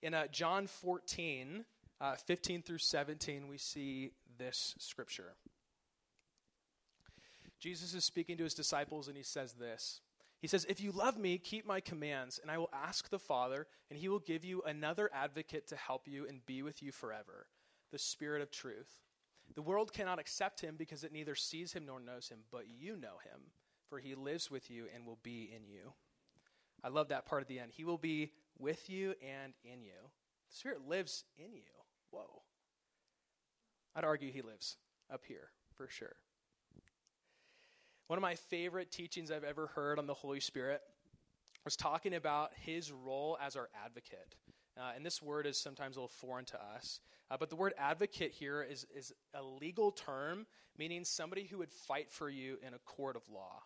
In 0.02 0.12
uh, 0.14 0.26
John 0.26 0.66
14, 0.66 1.64
uh, 2.00 2.14
15 2.16 2.62
through 2.62 2.78
17, 2.78 3.48
we 3.48 3.58
see 3.58 4.12
this 4.38 4.74
scripture. 4.78 5.34
Jesus 7.60 7.94
is 7.94 8.04
speaking 8.04 8.36
to 8.36 8.44
his 8.44 8.54
disciples, 8.54 9.08
and 9.08 9.16
he 9.16 9.22
says 9.22 9.54
this. 9.54 10.00
He 10.40 10.48
says, 10.48 10.66
If 10.68 10.80
you 10.80 10.92
love 10.92 11.16
me, 11.16 11.38
keep 11.38 11.66
my 11.66 11.80
commands, 11.80 12.38
and 12.42 12.50
I 12.50 12.58
will 12.58 12.70
ask 12.72 13.08
the 13.08 13.18
Father, 13.18 13.66
and 13.90 13.98
he 13.98 14.08
will 14.08 14.18
give 14.18 14.44
you 14.44 14.62
another 14.62 15.08
advocate 15.14 15.68
to 15.68 15.76
help 15.76 16.06
you 16.06 16.26
and 16.28 16.44
be 16.44 16.62
with 16.62 16.82
you 16.82 16.92
forever 16.92 17.46
the 17.90 17.98
Spirit 17.98 18.42
of 18.42 18.50
truth. 18.50 18.98
The 19.54 19.62
world 19.62 19.92
cannot 19.92 20.18
accept 20.18 20.60
him 20.60 20.74
because 20.76 21.04
it 21.04 21.12
neither 21.12 21.34
sees 21.34 21.72
him 21.72 21.86
nor 21.86 22.00
knows 22.00 22.28
him, 22.28 22.40
but 22.50 22.64
you 22.68 22.96
know 22.96 23.18
him 23.22 23.40
for 23.88 24.00
he 24.00 24.14
lives 24.14 24.50
with 24.50 24.70
you 24.70 24.86
and 24.92 25.06
will 25.06 25.18
be 25.22 25.50
in 25.54 25.68
you. 25.68 25.92
I 26.82 26.88
love 26.88 27.08
that 27.08 27.26
part 27.26 27.42
at 27.42 27.48
the 27.48 27.60
end. 27.60 27.70
He 27.72 27.84
will 27.84 27.96
be 27.96 28.32
with 28.58 28.90
you 28.90 29.14
and 29.22 29.52
in 29.64 29.82
you. 29.82 30.10
The 30.50 30.56
Spirit 30.56 30.88
lives 30.88 31.24
in 31.38 31.54
you. 31.54 31.83
Whoa. 32.14 32.42
I'd 33.96 34.04
argue 34.04 34.30
he 34.30 34.42
lives 34.42 34.76
up 35.12 35.22
here 35.26 35.50
for 35.74 35.88
sure. 35.88 36.16
One 38.06 38.18
of 38.18 38.22
my 38.22 38.34
favorite 38.34 38.92
teachings 38.92 39.30
I've 39.30 39.44
ever 39.44 39.68
heard 39.68 39.98
on 39.98 40.06
the 40.06 40.14
Holy 40.14 40.40
Spirit 40.40 40.80
was 41.64 41.76
talking 41.76 42.14
about 42.14 42.50
his 42.54 42.92
role 42.92 43.38
as 43.42 43.56
our 43.56 43.68
advocate. 43.84 44.36
Uh, 44.78 44.92
and 44.94 45.04
this 45.04 45.22
word 45.22 45.46
is 45.46 45.56
sometimes 45.56 45.96
a 45.96 46.00
little 46.00 46.08
foreign 46.08 46.44
to 46.44 46.62
us. 46.62 47.00
Uh, 47.30 47.36
but 47.38 47.48
the 47.48 47.56
word 47.56 47.72
advocate 47.78 48.32
here 48.32 48.62
is, 48.62 48.86
is 48.94 49.12
a 49.34 49.42
legal 49.42 49.90
term 49.90 50.46
meaning 50.76 51.04
somebody 51.04 51.44
who 51.44 51.58
would 51.58 51.70
fight 51.70 52.10
for 52.10 52.28
you 52.28 52.58
in 52.66 52.74
a 52.74 52.78
court 52.78 53.16
of 53.16 53.22
law. 53.32 53.62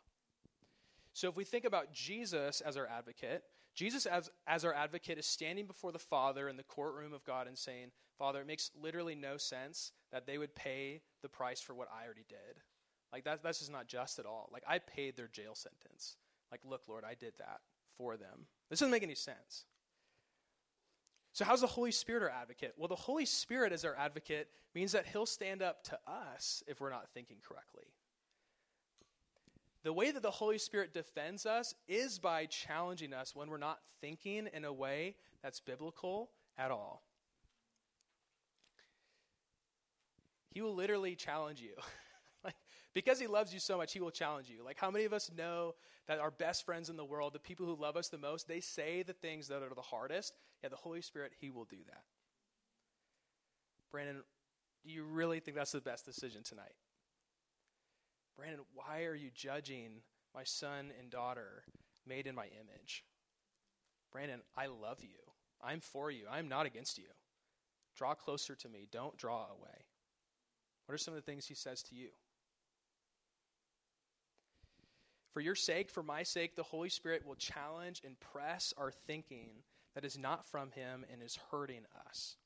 So 1.14 1.28
if 1.28 1.36
we 1.36 1.44
think 1.44 1.64
about 1.64 1.92
Jesus 1.92 2.60
as 2.60 2.76
our 2.76 2.86
advocate, 2.86 3.42
Jesus 3.74 4.06
as, 4.06 4.30
as 4.46 4.64
our 4.64 4.74
advocate 4.74 5.18
is 5.18 5.26
standing 5.26 5.66
before 5.66 5.90
the 5.90 5.98
Father 5.98 6.48
in 6.48 6.56
the 6.56 6.62
courtroom 6.62 7.12
of 7.12 7.24
God 7.24 7.46
and 7.46 7.56
saying, 7.56 7.90
Father, 8.18 8.40
it 8.40 8.46
makes 8.46 8.70
literally 8.80 9.14
no 9.14 9.36
sense 9.36 9.92
that 10.12 10.26
they 10.26 10.38
would 10.38 10.54
pay 10.54 11.02
the 11.22 11.28
price 11.28 11.60
for 11.60 11.74
what 11.74 11.88
I 11.92 12.04
already 12.04 12.24
did. 12.28 12.60
Like, 13.12 13.24
that, 13.24 13.42
that's 13.42 13.60
just 13.60 13.72
not 13.72 13.86
just 13.86 14.18
at 14.18 14.26
all. 14.26 14.50
Like, 14.52 14.64
I 14.68 14.78
paid 14.78 15.16
their 15.16 15.28
jail 15.28 15.54
sentence. 15.54 16.16
Like, 16.50 16.60
look, 16.64 16.82
Lord, 16.88 17.04
I 17.04 17.14
did 17.14 17.34
that 17.38 17.60
for 17.96 18.16
them. 18.16 18.46
This 18.68 18.80
doesn't 18.80 18.90
make 18.90 19.02
any 19.02 19.14
sense. 19.14 19.64
So, 21.32 21.44
how's 21.44 21.60
the 21.60 21.66
Holy 21.66 21.92
Spirit 21.92 22.22
our 22.22 22.28
advocate? 22.30 22.74
Well, 22.76 22.88
the 22.88 22.96
Holy 22.96 23.24
Spirit 23.24 23.72
as 23.72 23.84
our 23.84 23.94
advocate 23.96 24.48
means 24.74 24.92
that 24.92 25.06
He'll 25.06 25.26
stand 25.26 25.62
up 25.62 25.84
to 25.84 25.98
us 26.06 26.62
if 26.66 26.80
we're 26.80 26.90
not 26.90 27.08
thinking 27.14 27.36
correctly. 27.46 27.84
The 29.84 29.92
way 29.92 30.10
that 30.10 30.22
the 30.22 30.30
Holy 30.30 30.58
Spirit 30.58 30.92
defends 30.92 31.46
us 31.46 31.74
is 31.86 32.18
by 32.18 32.46
challenging 32.46 33.14
us 33.14 33.34
when 33.34 33.48
we're 33.48 33.58
not 33.58 33.78
thinking 34.00 34.48
in 34.52 34.64
a 34.64 34.72
way 34.72 35.14
that's 35.42 35.60
biblical 35.60 36.30
at 36.58 36.70
all. 36.70 37.04
He 40.58 40.62
will 40.62 40.74
literally 40.74 41.14
challenge 41.14 41.60
you. 41.60 41.74
like, 42.44 42.56
because 42.92 43.20
he 43.20 43.28
loves 43.28 43.54
you 43.54 43.60
so 43.60 43.76
much, 43.76 43.92
he 43.92 44.00
will 44.00 44.10
challenge 44.10 44.50
you. 44.50 44.64
Like, 44.64 44.76
how 44.76 44.90
many 44.90 45.04
of 45.04 45.12
us 45.12 45.30
know 45.38 45.76
that 46.08 46.18
our 46.18 46.32
best 46.32 46.66
friends 46.66 46.90
in 46.90 46.96
the 46.96 47.04
world, 47.04 47.32
the 47.32 47.38
people 47.38 47.64
who 47.64 47.80
love 47.80 47.96
us 47.96 48.08
the 48.08 48.18
most, 48.18 48.48
they 48.48 48.58
say 48.58 49.04
the 49.04 49.12
things 49.12 49.46
that 49.46 49.62
are 49.62 49.72
the 49.72 49.80
hardest? 49.80 50.34
Yeah, 50.60 50.70
the 50.70 50.74
Holy 50.74 51.00
Spirit, 51.00 51.30
he 51.40 51.48
will 51.48 51.64
do 51.64 51.76
that. 51.86 52.02
Brandon, 53.92 54.24
do 54.84 54.92
you 54.92 55.04
really 55.04 55.38
think 55.38 55.56
that's 55.56 55.70
the 55.70 55.80
best 55.80 56.04
decision 56.04 56.42
tonight? 56.42 56.74
Brandon, 58.36 58.62
why 58.74 59.04
are 59.04 59.14
you 59.14 59.30
judging 59.32 60.00
my 60.34 60.42
son 60.42 60.90
and 60.98 61.08
daughter 61.08 61.62
made 62.04 62.26
in 62.26 62.34
my 62.34 62.46
image? 62.46 63.04
Brandon, 64.10 64.40
I 64.56 64.66
love 64.66 65.04
you. 65.04 65.20
I'm 65.62 65.78
for 65.78 66.10
you. 66.10 66.24
I'm 66.28 66.48
not 66.48 66.66
against 66.66 66.98
you. 66.98 67.04
Draw 67.96 68.14
closer 68.14 68.56
to 68.56 68.68
me. 68.68 68.88
Don't 68.90 69.16
draw 69.16 69.46
away. 69.56 69.84
What 70.88 70.94
are 70.94 70.98
some 70.98 71.12
of 71.12 71.22
the 71.22 71.30
things 71.30 71.46
he 71.46 71.54
says 71.54 71.82
to 71.82 71.94
you? 71.94 72.08
For 75.34 75.42
your 75.42 75.54
sake, 75.54 75.90
for 75.90 76.02
my 76.02 76.22
sake, 76.22 76.56
the 76.56 76.62
Holy 76.62 76.88
Spirit 76.88 77.26
will 77.26 77.34
challenge 77.34 78.00
and 78.06 78.18
press 78.18 78.72
our 78.78 78.90
thinking 78.90 79.50
that 79.94 80.06
is 80.06 80.16
not 80.16 80.46
from 80.46 80.70
him 80.70 81.04
and 81.12 81.22
is 81.22 81.38
hurting 81.50 81.82
us. 82.08 82.36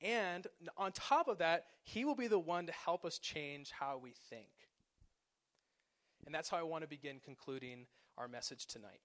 And 0.00 0.46
on 0.76 0.92
top 0.92 1.26
of 1.26 1.38
that, 1.38 1.64
he 1.82 2.04
will 2.04 2.14
be 2.14 2.28
the 2.28 2.38
one 2.38 2.66
to 2.66 2.72
help 2.72 3.04
us 3.04 3.18
change 3.18 3.72
how 3.72 3.98
we 4.00 4.12
think. 4.28 4.46
And 6.26 6.32
that's 6.32 6.48
how 6.48 6.58
I 6.58 6.62
want 6.62 6.84
to 6.84 6.88
begin 6.88 7.18
concluding 7.24 7.86
our 8.16 8.28
message 8.28 8.66
tonight. 8.66 9.00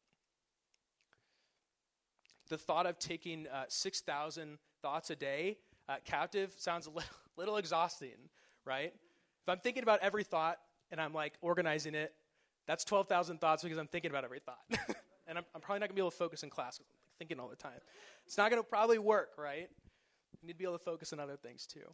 The 2.50 2.58
thought 2.60 2.86
of 2.86 3.00
taking 3.00 3.48
uh, 3.48 3.64
6,000 3.68 4.60
thoughts 4.84 5.10
a 5.10 5.16
day 5.16 5.58
uh, 5.88 5.96
captive 6.06 6.54
sounds 6.58 6.88
a 6.88 6.90
little, 6.90 7.10
little 7.38 7.58
exhausting, 7.58 8.30
right? 8.66 8.94
If 8.94 9.50
I'm 9.50 9.60
thinking 9.60 9.84
about 9.84 10.00
every 10.02 10.24
thought 10.24 10.60
and 10.92 11.00
I'm 11.00 11.14
like 11.14 11.34
organizing 11.42 11.96
it, 11.96 12.14
that's 12.68 12.84
12,000 12.84 13.40
thoughts 13.40 13.64
because 13.64 13.78
I'm 13.78 13.88
thinking 13.88 14.12
about 14.12 14.24
every 14.24 14.40
thought. 14.40 14.64
and 15.28 15.38
I'm, 15.38 15.46
I'm, 15.54 15.62
probably 15.62 15.80
not 15.80 15.88
going 15.88 15.90
to 15.90 15.96
be 15.96 16.02
able 16.02 16.12
to 16.12 16.18
focus 16.18 16.44
in 16.44 16.50
class 16.50 16.80
thinking 17.20 17.40
all 17.40 17.48
the 17.48 17.56
time. 17.56 17.80
It's 18.26 18.38
not 18.38 18.50
going 18.50 18.62
to 18.62 18.68
probably 18.68 18.98
work, 18.98 19.32
right? 19.38 19.70
You 20.42 20.48
need 20.48 20.54
to 20.54 20.58
be 20.58 20.66
able 20.66 20.78
to 20.78 20.84
focus 20.84 21.14
on 21.14 21.20
other 21.20 21.38
things 21.38 21.66
too. 21.66 21.94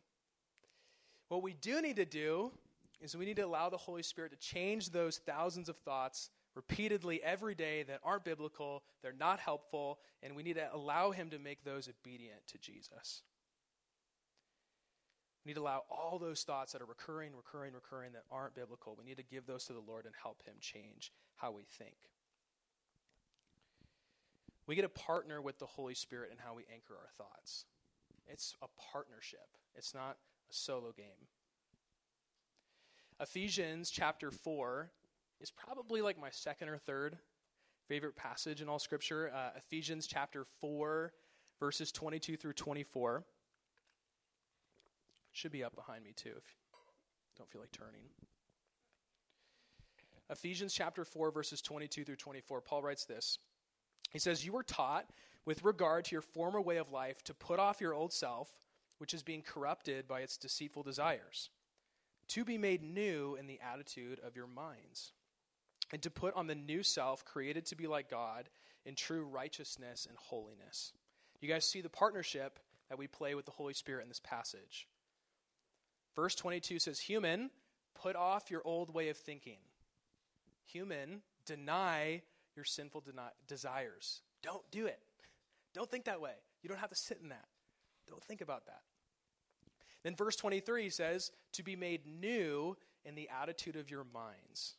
What 1.28 1.44
we 1.44 1.54
do 1.54 1.82
need 1.82 1.98
to 1.98 2.06
do 2.06 2.52
is 3.00 3.16
we 3.16 3.26
need 3.26 3.38
to 3.38 3.44
allow 3.44 3.70
the 3.70 3.78
Holy 3.78 4.04
Spirit 4.04 4.32
to 4.32 4.38
change 4.38 4.90
those 4.90 5.18
thousands 5.18 5.70
of 5.70 5.78
thoughts 5.78 6.30
repeatedly 6.56 7.22
every 7.24 7.56
day 7.56 7.84
that 7.84 8.00
aren't 8.04 8.26
biblical, 8.26 8.84
they're 9.02 9.14
not 9.14 9.40
helpful, 9.40 10.00
and 10.22 10.36
we 10.36 10.44
need 10.44 10.56
to 10.56 10.70
allow 10.74 11.12
Him 11.12 11.30
to 11.30 11.40
make 11.40 11.64
those 11.64 11.88
obedient 11.88 12.46
to 12.48 12.58
Jesus. 12.58 13.24
We 15.44 15.50
need 15.50 15.56
to 15.56 15.62
allow 15.62 15.84
all 15.90 16.20
those 16.20 16.44
thoughts 16.44 16.74
that 16.74 16.82
are 16.82 16.86
recurring, 16.86 17.32
recurring, 17.36 17.74
recurring 17.74 18.14
that 18.14 18.24
aren't 18.32 18.54
biblical. 18.54 18.96
We 18.98 19.06
need 19.06 19.18
to 19.18 19.24
give 19.24 19.48
those 19.48 19.66
to 19.66 19.74
the 19.74 19.80
Lord 19.80 20.06
and 20.06 20.14
help 20.22 20.44
Him 20.44 20.56
change 20.60 21.12
how 21.36 21.52
we 21.52 21.64
think. 21.64 21.96
We 24.68 24.76
get 24.76 24.84
to 24.84 24.90
partner 24.90 25.42
with 25.42 25.58
the 25.58 25.66
Holy 25.66 25.96
Spirit 25.96 26.30
in 26.32 26.38
how 26.38 26.54
we 26.54 26.64
anchor 26.72 26.94
our 26.94 27.10
thoughts. 27.18 27.66
It's 28.28 28.56
a 28.62 28.68
partnership, 28.92 29.58
it's 29.76 29.94
not 29.94 30.18
a 30.50 30.54
solo 30.54 30.94
game. 30.96 31.28
Ephesians 33.20 33.90
chapter 33.92 34.32
4 34.32 34.90
is 35.40 35.52
probably 35.52 36.02
like 36.02 36.20
my 36.20 36.30
second 36.32 36.70
or 36.70 36.78
third 36.78 37.18
favorite 37.88 38.16
passage 38.16 38.62
in 38.62 38.70
all 38.70 38.80
Scripture. 38.80 39.32
Uh, 39.36 39.50
Ephesians 39.58 40.08
chapter 40.08 40.46
4, 40.62 41.12
verses 41.60 41.92
22 41.92 42.38
through 42.38 42.54
24. 42.54 43.24
Should 45.32 45.52
be 45.52 45.64
up 45.64 45.76
behind 45.76 46.04
me 46.04 46.14
too 46.16 46.34
if 46.38 46.44
don't 47.38 47.50
feel 47.50 47.62
like 47.62 47.72
turning. 47.72 48.02
Ephesians 50.30 50.74
chapter 50.74 51.04
4, 51.04 51.32
verses 51.32 51.62
22 51.62 52.06
through 52.06 52.16
24, 52.16 52.62
Paul 52.62 52.84
writes 52.84 53.06
this. 53.06 53.40
He 54.12 54.20
says, 54.20 54.46
You 54.46 54.54
were 54.54 54.64
taught, 54.64 55.10
with 55.46 55.64
regard 55.64 56.06
to 56.06 56.16
your 56.16 56.22
former 56.22 56.62
way 56.62 56.78
of 56.78 56.92
life, 56.92 57.24
to 57.24 57.34
put 57.34 57.60
off 57.60 57.82
your 57.82 57.94
old 57.94 58.14
self, 58.14 58.50
which 59.00 59.14
is 59.14 59.24
being 59.24 59.42
corrupted 59.42 60.08
by 60.08 60.22
its 60.22 60.38
deceitful 60.38 60.84
desires, 60.84 61.50
to 62.30 62.46
be 62.46 62.58
made 62.58 62.84
new 62.84 63.36
in 63.40 63.48
the 63.48 63.60
attitude 63.74 64.20
of 64.26 64.36
your 64.36 64.48
minds, 64.48 65.12
and 65.92 66.02
to 66.02 66.10
put 66.10 66.36
on 66.36 66.48
the 66.48 66.56
new 66.56 66.84
self, 66.84 67.26
created 67.26 67.66
to 67.66 67.76
be 67.76 67.88
like 67.88 68.10
God 68.10 68.50
in 68.86 68.96
true 68.96 69.26
righteousness 69.26 70.06
and 70.08 70.18
holiness. 70.18 70.94
You 71.42 71.50
guys 71.50 71.66
see 71.66 71.82
the 71.82 71.90
partnership 71.90 72.60
that 72.90 73.00
we 73.00 73.08
play 73.08 73.36
with 73.36 73.46
the 73.46 73.52
Holy 73.52 73.74
Spirit 73.74 74.04
in 74.04 74.10
this 74.10 74.22
passage. 74.24 74.88
Verse 76.16 76.36
22 76.36 76.80
says, 76.80 77.00
Human, 77.00 77.50
put 77.96 78.16
off 78.16 78.52
your 78.52 78.62
old 78.66 78.94
way 78.94 79.10
of 79.10 79.18
thinking. 79.18 79.58
Human, 80.66 81.22
deny 81.46 82.22
your 82.56 82.66
sinful 82.66 83.02
deni- 83.02 83.32
desires. 83.48 84.22
Don't 84.42 84.64
do 84.72 84.86
it. 84.86 85.00
Don't 85.74 85.90
think 85.90 86.06
that 86.06 86.22
way. 86.22 86.34
You 86.62 86.70
don't 86.70 86.80
have 86.80 86.90
to 86.90 86.96
sit 86.96 87.20
in 87.22 87.30
that. 87.30 87.46
Don't 88.08 88.24
think 88.24 88.42
about 88.42 88.66
that. 88.66 88.82
Then 90.04 90.16
verse 90.16 90.36
23 90.36 90.90
says, 90.90 91.32
To 91.54 91.64
be 91.64 91.76
made 91.76 92.02
new 92.06 92.76
in 93.06 93.16
the 93.16 93.30
attitude 93.42 93.76
of 93.76 93.90
your 93.90 94.06
minds, 94.14 94.76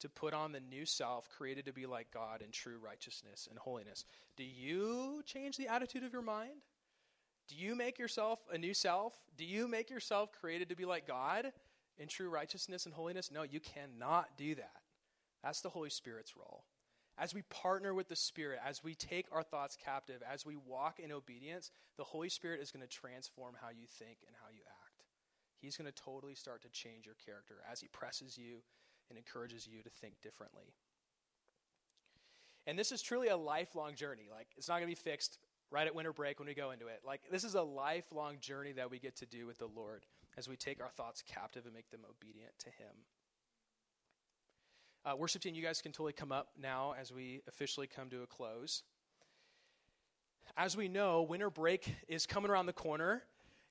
to 0.00 0.08
put 0.08 0.34
on 0.34 0.52
the 0.52 0.60
new 0.60 0.84
self 0.84 1.28
created 1.28 1.66
to 1.66 1.72
be 1.72 1.86
like 1.86 2.10
God 2.12 2.42
in 2.42 2.50
true 2.50 2.78
righteousness 2.82 3.46
and 3.48 3.58
holiness. 3.58 4.04
Do 4.36 4.44
you 4.44 5.22
change 5.24 5.56
the 5.56 5.68
attitude 5.68 6.02
of 6.04 6.12
your 6.12 6.22
mind? 6.22 6.62
Do 7.48 7.56
you 7.56 7.74
make 7.74 7.98
yourself 7.98 8.40
a 8.52 8.58
new 8.58 8.74
self? 8.74 9.14
Do 9.36 9.44
you 9.44 9.68
make 9.68 9.90
yourself 9.90 10.30
created 10.32 10.68
to 10.68 10.76
be 10.76 10.84
like 10.84 11.06
God 11.06 11.52
in 11.98 12.08
true 12.08 12.28
righteousness 12.28 12.86
and 12.86 12.94
holiness? 12.94 13.30
No, 13.30 13.42
you 13.42 13.60
cannot 13.60 14.36
do 14.36 14.54
that. 14.54 14.82
That's 15.42 15.60
the 15.60 15.68
Holy 15.68 15.90
Spirit's 15.90 16.36
role. 16.36 16.64
As 17.18 17.34
we 17.34 17.42
partner 17.42 17.92
with 17.92 18.08
the 18.08 18.16
Spirit, 18.16 18.60
as 18.66 18.82
we 18.82 18.94
take 18.94 19.26
our 19.32 19.42
thoughts 19.42 19.76
captive, 19.76 20.22
as 20.30 20.46
we 20.46 20.56
walk 20.56 20.98
in 20.98 21.12
obedience, 21.12 21.70
the 21.98 22.04
Holy 22.04 22.28
Spirit 22.28 22.60
is 22.60 22.70
going 22.70 22.86
to 22.86 22.88
transform 22.88 23.54
how 23.60 23.68
you 23.68 23.86
think 23.86 24.18
and 24.26 24.34
how 24.42 24.48
you 24.50 24.62
act. 24.66 25.04
He's 25.60 25.76
going 25.76 25.90
to 25.92 26.02
totally 26.02 26.34
start 26.34 26.62
to 26.62 26.70
change 26.70 27.06
your 27.06 27.16
character 27.24 27.56
as 27.70 27.80
He 27.80 27.88
presses 27.88 28.38
you 28.38 28.62
and 29.10 29.18
encourages 29.18 29.66
you 29.66 29.82
to 29.82 29.90
think 29.90 30.14
differently. 30.22 30.74
And 32.66 32.78
this 32.78 32.92
is 32.92 33.02
truly 33.02 33.28
a 33.28 33.36
lifelong 33.36 33.94
journey. 33.94 34.28
Like, 34.30 34.48
it's 34.56 34.68
not 34.68 34.74
going 34.80 34.88
to 34.88 34.96
be 34.96 35.10
fixed 35.10 35.38
right 35.72 35.86
at 35.86 35.94
winter 35.94 36.12
break 36.12 36.38
when 36.38 36.46
we 36.46 36.54
go 36.54 36.70
into 36.70 36.86
it. 36.88 37.00
Like, 37.04 37.22
this 37.30 37.44
is 37.44 37.54
a 37.54 37.62
lifelong 37.62 38.36
journey 38.40 38.72
that 38.72 38.90
we 38.90 38.98
get 38.98 39.16
to 39.16 39.26
do 39.26 39.46
with 39.46 39.58
the 39.58 39.68
Lord 39.74 40.04
as 40.36 40.48
we 40.48 40.56
take 40.56 40.80
our 40.82 40.90
thoughts 40.90 41.22
captive 41.26 41.64
and 41.64 41.74
make 41.74 41.90
them 41.90 42.00
obedient 42.08 42.52
to 42.60 42.66
Him. 42.66 42.94
Uh, 45.04 45.16
worship 45.16 45.42
team, 45.42 45.54
you 45.54 45.62
guys 45.62 45.82
can 45.82 45.90
totally 45.90 46.12
come 46.12 46.30
up 46.30 46.48
now 46.60 46.94
as 47.00 47.12
we 47.12 47.42
officially 47.48 47.86
come 47.88 48.08
to 48.10 48.22
a 48.22 48.26
close. 48.26 48.82
As 50.56 50.76
we 50.76 50.86
know, 50.86 51.22
winter 51.22 51.50
break 51.50 51.92
is 52.06 52.26
coming 52.26 52.50
around 52.50 52.66
the 52.66 52.72
corner. 52.72 53.22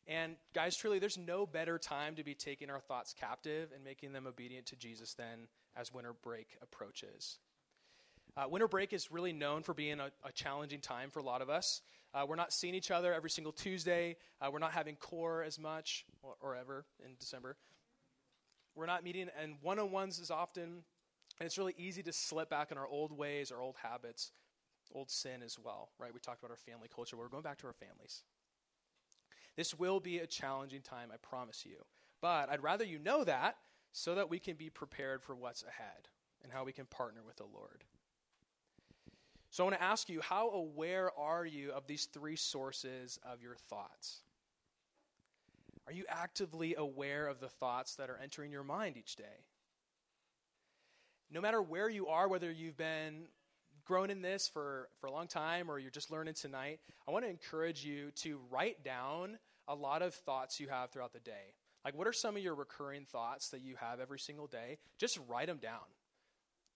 And 0.08 0.36
guys, 0.54 0.76
truly, 0.76 1.00
there's 1.00 1.18
no 1.18 1.46
better 1.46 1.78
time 1.78 2.16
to 2.16 2.24
be 2.24 2.34
taking 2.34 2.70
our 2.70 2.80
thoughts 2.80 3.14
captive 3.18 3.70
and 3.74 3.84
making 3.84 4.14
them 4.14 4.26
obedient 4.28 4.66
to 4.68 4.76
Jesus 4.76 5.14
than 5.14 5.48
as 5.76 5.94
winter 5.94 6.14
break 6.22 6.58
approaches. 6.62 7.38
Uh, 8.38 8.48
winter 8.48 8.68
break 8.68 8.94
is 8.94 9.12
really 9.12 9.34
known 9.34 9.62
for 9.62 9.74
being 9.74 10.00
a, 10.00 10.10
a 10.24 10.32
challenging 10.32 10.80
time 10.80 11.10
for 11.10 11.20
a 11.20 11.24
lot 11.24 11.42
of 11.42 11.50
us. 11.50 11.82
Uh, 12.14 12.26
we're 12.28 12.36
not 12.36 12.54
seeing 12.54 12.76
each 12.76 12.92
other 12.92 13.14
every 13.14 13.30
single 13.30 13.52
Tuesday. 13.52 14.16
Uh, 14.40 14.50
we're 14.52 14.60
not 14.60 14.72
having 14.72 14.96
core 14.96 15.44
as 15.44 15.60
much 15.60 16.06
or, 16.22 16.36
or, 16.42 16.56
ever 16.56 16.86
in 17.06 17.12
December. 17.20 17.58
We're 18.76 18.86
not 18.86 19.04
meeting, 19.04 19.28
and 19.42 19.56
one 19.62 19.80
on 19.80 19.92
ones 19.92 20.20
is 20.20 20.32
often, 20.32 20.64
and 20.64 21.46
it's 21.46 21.58
really 21.58 21.76
easy 21.78 22.04
to 22.04 22.14
slip 22.14 22.50
back 22.50 22.72
in 22.72 22.78
our 22.78 22.88
old 22.88 23.12
ways, 23.12 23.52
our 23.52 23.62
old 23.62 23.76
habits, 23.82 24.32
old 24.94 25.10
sin 25.10 25.42
as 25.44 25.58
well, 25.60 25.90
right? 26.00 26.14
We 26.14 26.20
talked 26.20 26.40
about 26.40 26.52
our 26.52 26.58
family 26.58 26.90
culture, 26.94 27.18
we're 27.18 27.28
going 27.28 27.44
back 27.44 27.58
to 27.60 27.68
our 27.68 27.74
families. 27.74 28.24
This 29.58 29.78
will 29.78 30.00
be 30.00 30.20
a 30.20 30.28
challenging 30.28 30.82
time, 30.82 31.10
I 31.14 31.18
promise 31.18 31.66
you. 31.66 31.76
But 32.22 32.50
I'd 32.50 32.64
rather 32.64 32.86
you 32.86 33.00
know 33.00 33.24
that 33.24 33.58
so 33.92 34.16
that 34.16 34.30
we 34.30 34.40
can 34.40 34.56
be 34.56 34.70
prepared 34.70 35.22
for 35.22 35.36
what's 35.36 35.64
ahead 35.64 36.08
and 36.44 36.52
how 36.52 36.64
we 36.64 36.72
can 36.72 36.86
partner 36.86 37.22
with 37.26 37.36
the 37.38 37.46
Lord. 37.46 37.84
So 39.52 39.64
I 39.64 39.68
want 39.68 39.80
to 39.80 39.84
ask 39.84 40.08
you 40.08 40.22
how 40.22 40.50
aware 40.50 41.12
are 41.18 41.46
you 41.46 41.74
of 41.74 41.86
these 41.86 42.06
three 42.06 42.38
sources 42.38 43.20
of 43.30 43.42
your 43.42 43.56
thoughts? 43.70 44.22
Are 45.88 45.94
you 45.94 46.06
actively 46.08 46.76
aware 46.76 47.28
of 47.28 47.42
the 47.42 47.50
thoughts 47.50 47.96
that 47.96 48.10
are 48.10 48.18
entering 48.24 48.54
your 48.54 48.64
mind 48.64 48.96
each 48.96 49.18
day? 49.18 49.44
No 51.30 51.42
matter 51.42 51.62
where 51.62 51.90
you 51.90 52.08
are, 52.08 52.30
whether 52.30 52.50
you've 52.50 52.78
been 52.78 53.26
grown 53.84 54.10
in 54.10 54.22
this 54.22 54.48
for, 54.48 54.88
for 55.02 55.08
a 55.08 55.12
long 55.12 55.28
time 55.28 55.70
or 55.70 55.80
you're 55.80 55.92
just 55.92 56.12
learning 56.12 56.36
tonight, 56.36 56.80
I 57.06 57.12
want 57.12 57.26
to 57.26 57.30
encourage 57.30 57.84
you 57.84 58.12
to 58.22 58.40
write 58.50 58.86
down 58.86 59.38
a 59.68 59.76
lot 59.76 60.02
of 60.02 60.14
thoughts 60.14 60.62
you 60.62 60.70
have 60.70 60.92
throughout 60.92 61.12
the 61.12 61.20
day. 61.20 61.56
Like, 61.84 61.98
what 61.98 62.08
are 62.08 62.14
some 62.14 62.38
of 62.38 62.42
your 62.44 62.56
recurring 62.56 63.04
thoughts 63.04 63.50
that 63.50 63.62
you 63.62 63.76
have 63.76 64.00
every 64.00 64.20
single 64.20 64.48
day? 64.48 64.78
Just 64.98 65.20
write 65.28 65.48
them 65.48 65.58
down. 65.58 65.82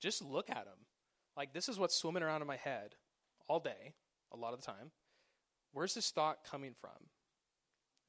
Just 0.02 0.22
look 0.22 0.50
at 0.50 0.66
them. 0.66 0.80
Like, 1.38 1.54
this 1.54 1.70
is 1.70 1.78
what's 1.78 1.96
swimming 1.96 2.24
around 2.24 2.42
in 2.42 2.48
my 2.48 2.56
head 2.56 2.96
all 3.48 3.60
day, 3.60 3.94
a 4.34 4.38
lot 4.38 4.54
of 4.54 4.60
the 4.60 4.66
time. 4.66 4.92
Where's 5.74 5.94
this 5.94 6.12
thought 6.12 6.40
coming 6.50 6.74
from? 6.80 7.10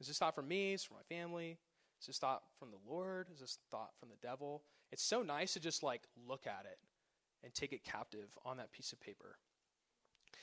Is 0.00 0.06
this 0.06 0.18
thought 0.18 0.34
from 0.34 0.48
me? 0.48 0.74
Is 0.74 0.84
from 0.84 0.98
my 0.98 1.16
family? 1.16 1.58
Is 2.00 2.06
this 2.06 2.18
thought 2.18 2.42
from 2.58 2.70
the 2.70 2.78
Lord? 2.88 3.28
Is 3.32 3.40
this 3.40 3.58
thought 3.70 3.90
from 3.98 4.10
the 4.10 4.26
devil? 4.26 4.62
It's 4.92 5.02
so 5.02 5.22
nice 5.22 5.54
to 5.54 5.60
just 5.60 5.82
like 5.82 6.02
look 6.28 6.46
at 6.46 6.66
it 6.70 6.78
and 7.42 7.52
take 7.54 7.72
it 7.72 7.84
captive 7.84 8.28
on 8.44 8.58
that 8.58 8.72
piece 8.72 8.92
of 8.92 9.00
paper. 9.00 9.38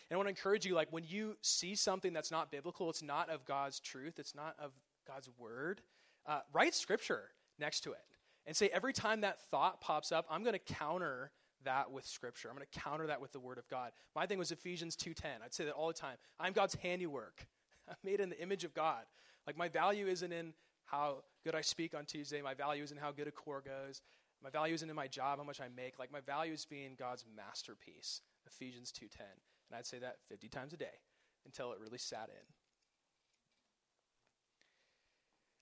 And 0.09 0.15
I 0.15 0.17
want 0.17 0.27
to 0.27 0.31
encourage 0.31 0.65
you 0.65 0.75
like 0.75 0.91
when 0.91 1.03
you 1.07 1.37
see 1.41 1.75
something 1.75 2.13
that's 2.13 2.31
not 2.31 2.51
biblical, 2.51 2.89
it's 2.89 3.03
not 3.03 3.29
of 3.29 3.45
God's 3.45 3.79
truth, 3.79 4.19
it's 4.19 4.35
not 4.35 4.55
of 4.59 4.71
God's 5.07 5.29
word, 5.37 5.81
uh, 6.25 6.39
write 6.51 6.73
scripture 6.73 7.29
next 7.59 7.81
to 7.81 7.91
it 7.91 7.99
and 8.45 8.55
say 8.55 8.69
every 8.73 8.93
time 8.93 9.21
that 9.21 9.41
thought 9.49 9.81
pops 9.81 10.11
up, 10.11 10.25
I'm 10.29 10.43
going 10.43 10.53
to 10.53 10.73
counter 10.73 11.31
that 11.63 11.91
with 11.91 12.05
scripture. 12.05 12.49
I'm 12.49 12.55
going 12.55 12.67
to 12.71 12.79
counter 12.79 13.07
that 13.07 13.21
with 13.21 13.31
the 13.31 13.39
word 13.39 13.57
of 13.57 13.67
God. 13.67 13.91
My 14.15 14.25
thing 14.25 14.39
was 14.39 14.51
Ephesians 14.51 14.95
2:10. 14.95 15.41
I'd 15.43 15.53
say 15.53 15.65
that 15.65 15.73
all 15.73 15.87
the 15.87 15.93
time. 15.93 16.17
I'm 16.39 16.53
God's 16.53 16.75
handiwork. 16.75 17.47
I'm 17.89 17.95
made 18.03 18.19
in 18.19 18.29
the 18.29 18.41
image 18.41 18.63
of 18.63 18.73
God. 18.73 19.03
Like 19.45 19.57
my 19.57 19.67
value 19.67 20.07
isn't 20.07 20.31
in 20.31 20.53
how 20.85 21.23
good 21.43 21.55
I 21.55 21.61
speak 21.61 21.95
on 21.95 22.05
Tuesday. 22.05 22.41
My 22.41 22.53
value 22.53 22.83
isn't 22.83 22.99
how 22.99 23.11
good 23.11 23.27
a 23.27 23.31
core 23.31 23.61
goes. 23.61 24.01
My 24.43 24.49
value 24.49 24.73
isn't 24.73 24.89
in 24.89 24.95
my 24.95 25.07
job, 25.07 25.39
how 25.39 25.45
much 25.45 25.61
I 25.61 25.69
make. 25.75 25.99
Like 25.99 26.11
my 26.11 26.21
value 26.21 26.53
is 26.53 26.65
being 26.65 26.95
God's 26.97 27.25
masterpiece. 27.35 28.21
Ephesians 28.45 28.91
2:10. 28.91 29.21
And 29.69 29.77
I'd 29.77 29.85
say 29.85 29.99
that 29.99 30.17
50 30.27 30.49
times 30.49 30.73
a 30.73 30.77
day 30.77 31.01
until 31.45 31.71
it 31.71 31.79
really 31.79 31.97
sat 31.97 32.29
in. 32.29 32.53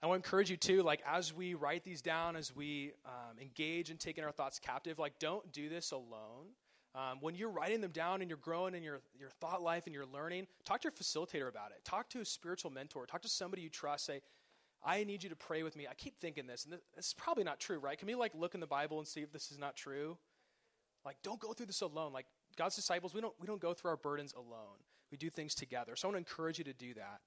I 0.03 0.07
want 0.07 0.23
to 0.23 0.27
encourage 0.27 0.49
you 0.49 0.57
too, 0.57 0.81
like 0.81 1.01
as 1.07 1.33
we 1.33 1.53
write 1.53 1.83
these 1.83 2.01
down, 2.01 2.35
as 2.35 2.55
we 2.55 2.93
um, 3.05 3.37
engage 3.39 3.91
in 3.91 3.97
taking 3.97 4.23
our 4.23 4.31
thoughts 4.31 4.57
captive, 4.57 4.97
like 4.97 5.19
don't 5.19 5.51
do 5.51 5.69
this 5.69 5.91
alone. 5.91 6.47
Um, 6.93 7.19
when 7.21 7.35
you're 7.35 7.51
writing 7.51 7.79
them 7.81 7.91
down 7.91 8.21
and 8.21 8.29
you're 8.29 8.37
growing 8.37 8.75
in 8.75 8.83
your, 8.83 9.01
your 9.17 9.29
thought 9.29 9.61
life 9.61 9.85
and 9.85 9.93
you're 9.93 10.05
learning, 10.05 10.47
talk 10.65 10.81
to 10.81 10.87
your 10.87 10.91
facilitator 10.91 11.47
about 11.47 11.71
it. 11.71 11.85
Talk 11.85 12.09
to 12.09 12.19
a 12.19 12.25
spiritual 12.25 12.71
mentor. 12.71 13.05
Talk 13.05 13.21
to 13.21 13.29
somebody 13.29 13.61
you 13.61 13.69
trust. 13.69 14.05
Say, 14.05 14.21
I 14.83 15.03
need 15.03 15.23
you 15.23 15.29
to 15.29 15.35
pray 15.35 15.63
with 15.63 15.75
me. 15.75 15.87
I 15.89 15.93
keep 15.93 16.19
thinking 16.19 16.47
this, 16.47 16.65
and 16.65 16.73
this, 16.73 16.81
this 16.95 17.05
is 17.07 17.13
probably 17.13 17.43
not 17.43 17.59
true, 17.59 17.77
right? 17.77 17.97
Can 17.97 18.07
we 18.07 18.15
like 18.15 18.33
look 18.35 18.55
in 18.55 18.59
the 18.59 18.67
Bible 18.67 18.97
and 18.97 19.07
see 19.07 19.21
if 19.21 19.31
this 19.31 19.51
is 19.51 19.59
not 19.59 19.75
true? 19.75 20.17
Like, 21.05 21.17
don't 21.23 21.39
go 21.39 21.53
through 21.53 21.67
this 21.67 21.81
alone. 21.81 22.11
Like 22.11 22.25
God's 22.57 22.75
disciples, 22.75 23.13
we 23.13 23.21
don't 23.21 23.33
we 23.39 23.47
don't 23.47 23.61
go 23.61 23.73
through 23.73 23.91
our 23.91 23.97
burdens 23.97 24.33
alone. 24.33 24.81
We 25.11 25.17
do 25.17 25.29
things 25.29 25.55
together. 25.55 25.95
So 25.95 26.07
I 26.07 26.11
want 26.11 26.25
to 26.25 26.31
encourage 26.31 26.57
you 26.57 26.63
to 26.65 26.73
do 26.73 26.93
that. 26.95 27.21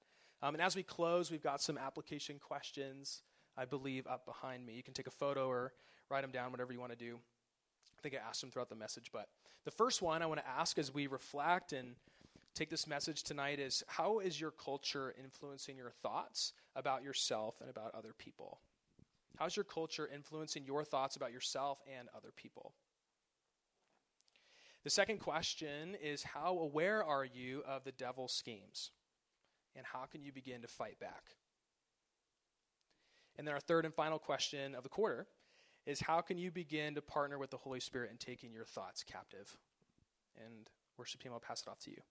Um, 0.45 0.53
and 0.53 0.61
as 0.61 0.75
we 0.75 0.83
close, 0.83 1.31
we've 1.31 1.41
got 1.41 1.59
some 1.59 1.75
application 1.75 2.37
questions, 2.37 3.23
I 3.57 3.65
believe, 3.65 4.05
up 4.05 4.27
behind 4.27 4.63
me. 4.63 4.73
You 4.73 4.83
can 4.83 4.93
take 4.93 5.07
a 5.07 5.11
photo 5.11 5.47
or 5.47 5.73
write 6.11 6.21
them 6.21 6.29
down, 6.29 6.51
whatever 6.51 6.71
you 6.71 6.79
want 6.79 6.91
to 6.91 6.97
do. 6.97 7.15
I 7.97 8.01
think 8.03 8.13
I 8.13 8.19
asked 8.29 8.41
them 8.41 8.51
throughout 8.51 8.69
the 8.69 8.75
message. 8.75 9.09
But 9.11 9.27
the 9.63 9.71
first 9.71 10.03
one 10.03 10.21
I 10.21 10.27
want 10.27 10.39
to 10.39 10.47
ask 10.47 10.77
as 10.77 10.93
we 10.93 11.07
reflect 11.07 11.73
and 11.73 11.95
take 12.53 12.69
this 12.69 12.85
message 12.85 13.23
tonight 13.23 13.59
is 13.59 13.83
how 13.87 14.19
is 14.19 14.39
your 14.39 14.51
culture 14.51 15.15
influencing 15.19 15.77
your 15.77 15.89
thoughts 15.89 16.53
about 16.75 17.01
yourself 17.01 17.59
and 17.59 17.67
about 17.67 17.95
other 17.95 18.13
people? 18.15 18.59
How's 19.39 19.55
your 19.55 19.65
culture 19.65 20.07
influencing 20.13 20.63
your 20.63 20.83
thoughts 20.83 21.15
about 21.15 21.31
yourself 21.31 21.79
and 21.97 22.07
other 22.15 22.29
people? 22.35 22.73
The 24.83 24.91
second 24.91 25.21
question 25.21 25.95
is 25.99 26.21
how 26.21 26.59
aware 26.59 27.03
are 27.03 27.25
you 27.25 27.63
of 27.65 27.83
the 27.83 27.91
devil's 27.91 28.31
schemes? 28.31 28.91
And 29.75 29.85
how 29.85 30.05
can 30.05 30.21
you 30.21 30.31
begin 30.31 30.61
to 30.61 30.67
fight 30.67 30.99
back? 30.99 31.35
And 33.37 33.47
then 33.47 33.53
our 33.53 33.59
third 33.59 33.85
and 33.85 33.93
final 33.93 34.17
question 34.19 34.75
of 34.75 34.83
the 34.83 34.89
quarter 34.89 35.27
is 35.85 35.99
how 35.99 36.21
can 36.21 36.37
you 36.37 36.51
begin 36.51 36.95
to 36.95 37.01
partner 37.01 37.37
with 37.37 37.51
the 37.51 37.57
Holy 37.57 37.79
Spirit 37.79 38.11
in 38.11 38.17
taking 38.17 38.51
your 38.53 38.65
thoughts 38.65 39.03
captive? 39.03 39.57
And 40.37 40.69
worship 40.97 41.21
team, 41.21 41.31
I'll 41.33 41.39
pass 41.39 41.61
it 41.61 41.69
off 41.69 41.79
to 41.81 41.91
you. 41.91 42.01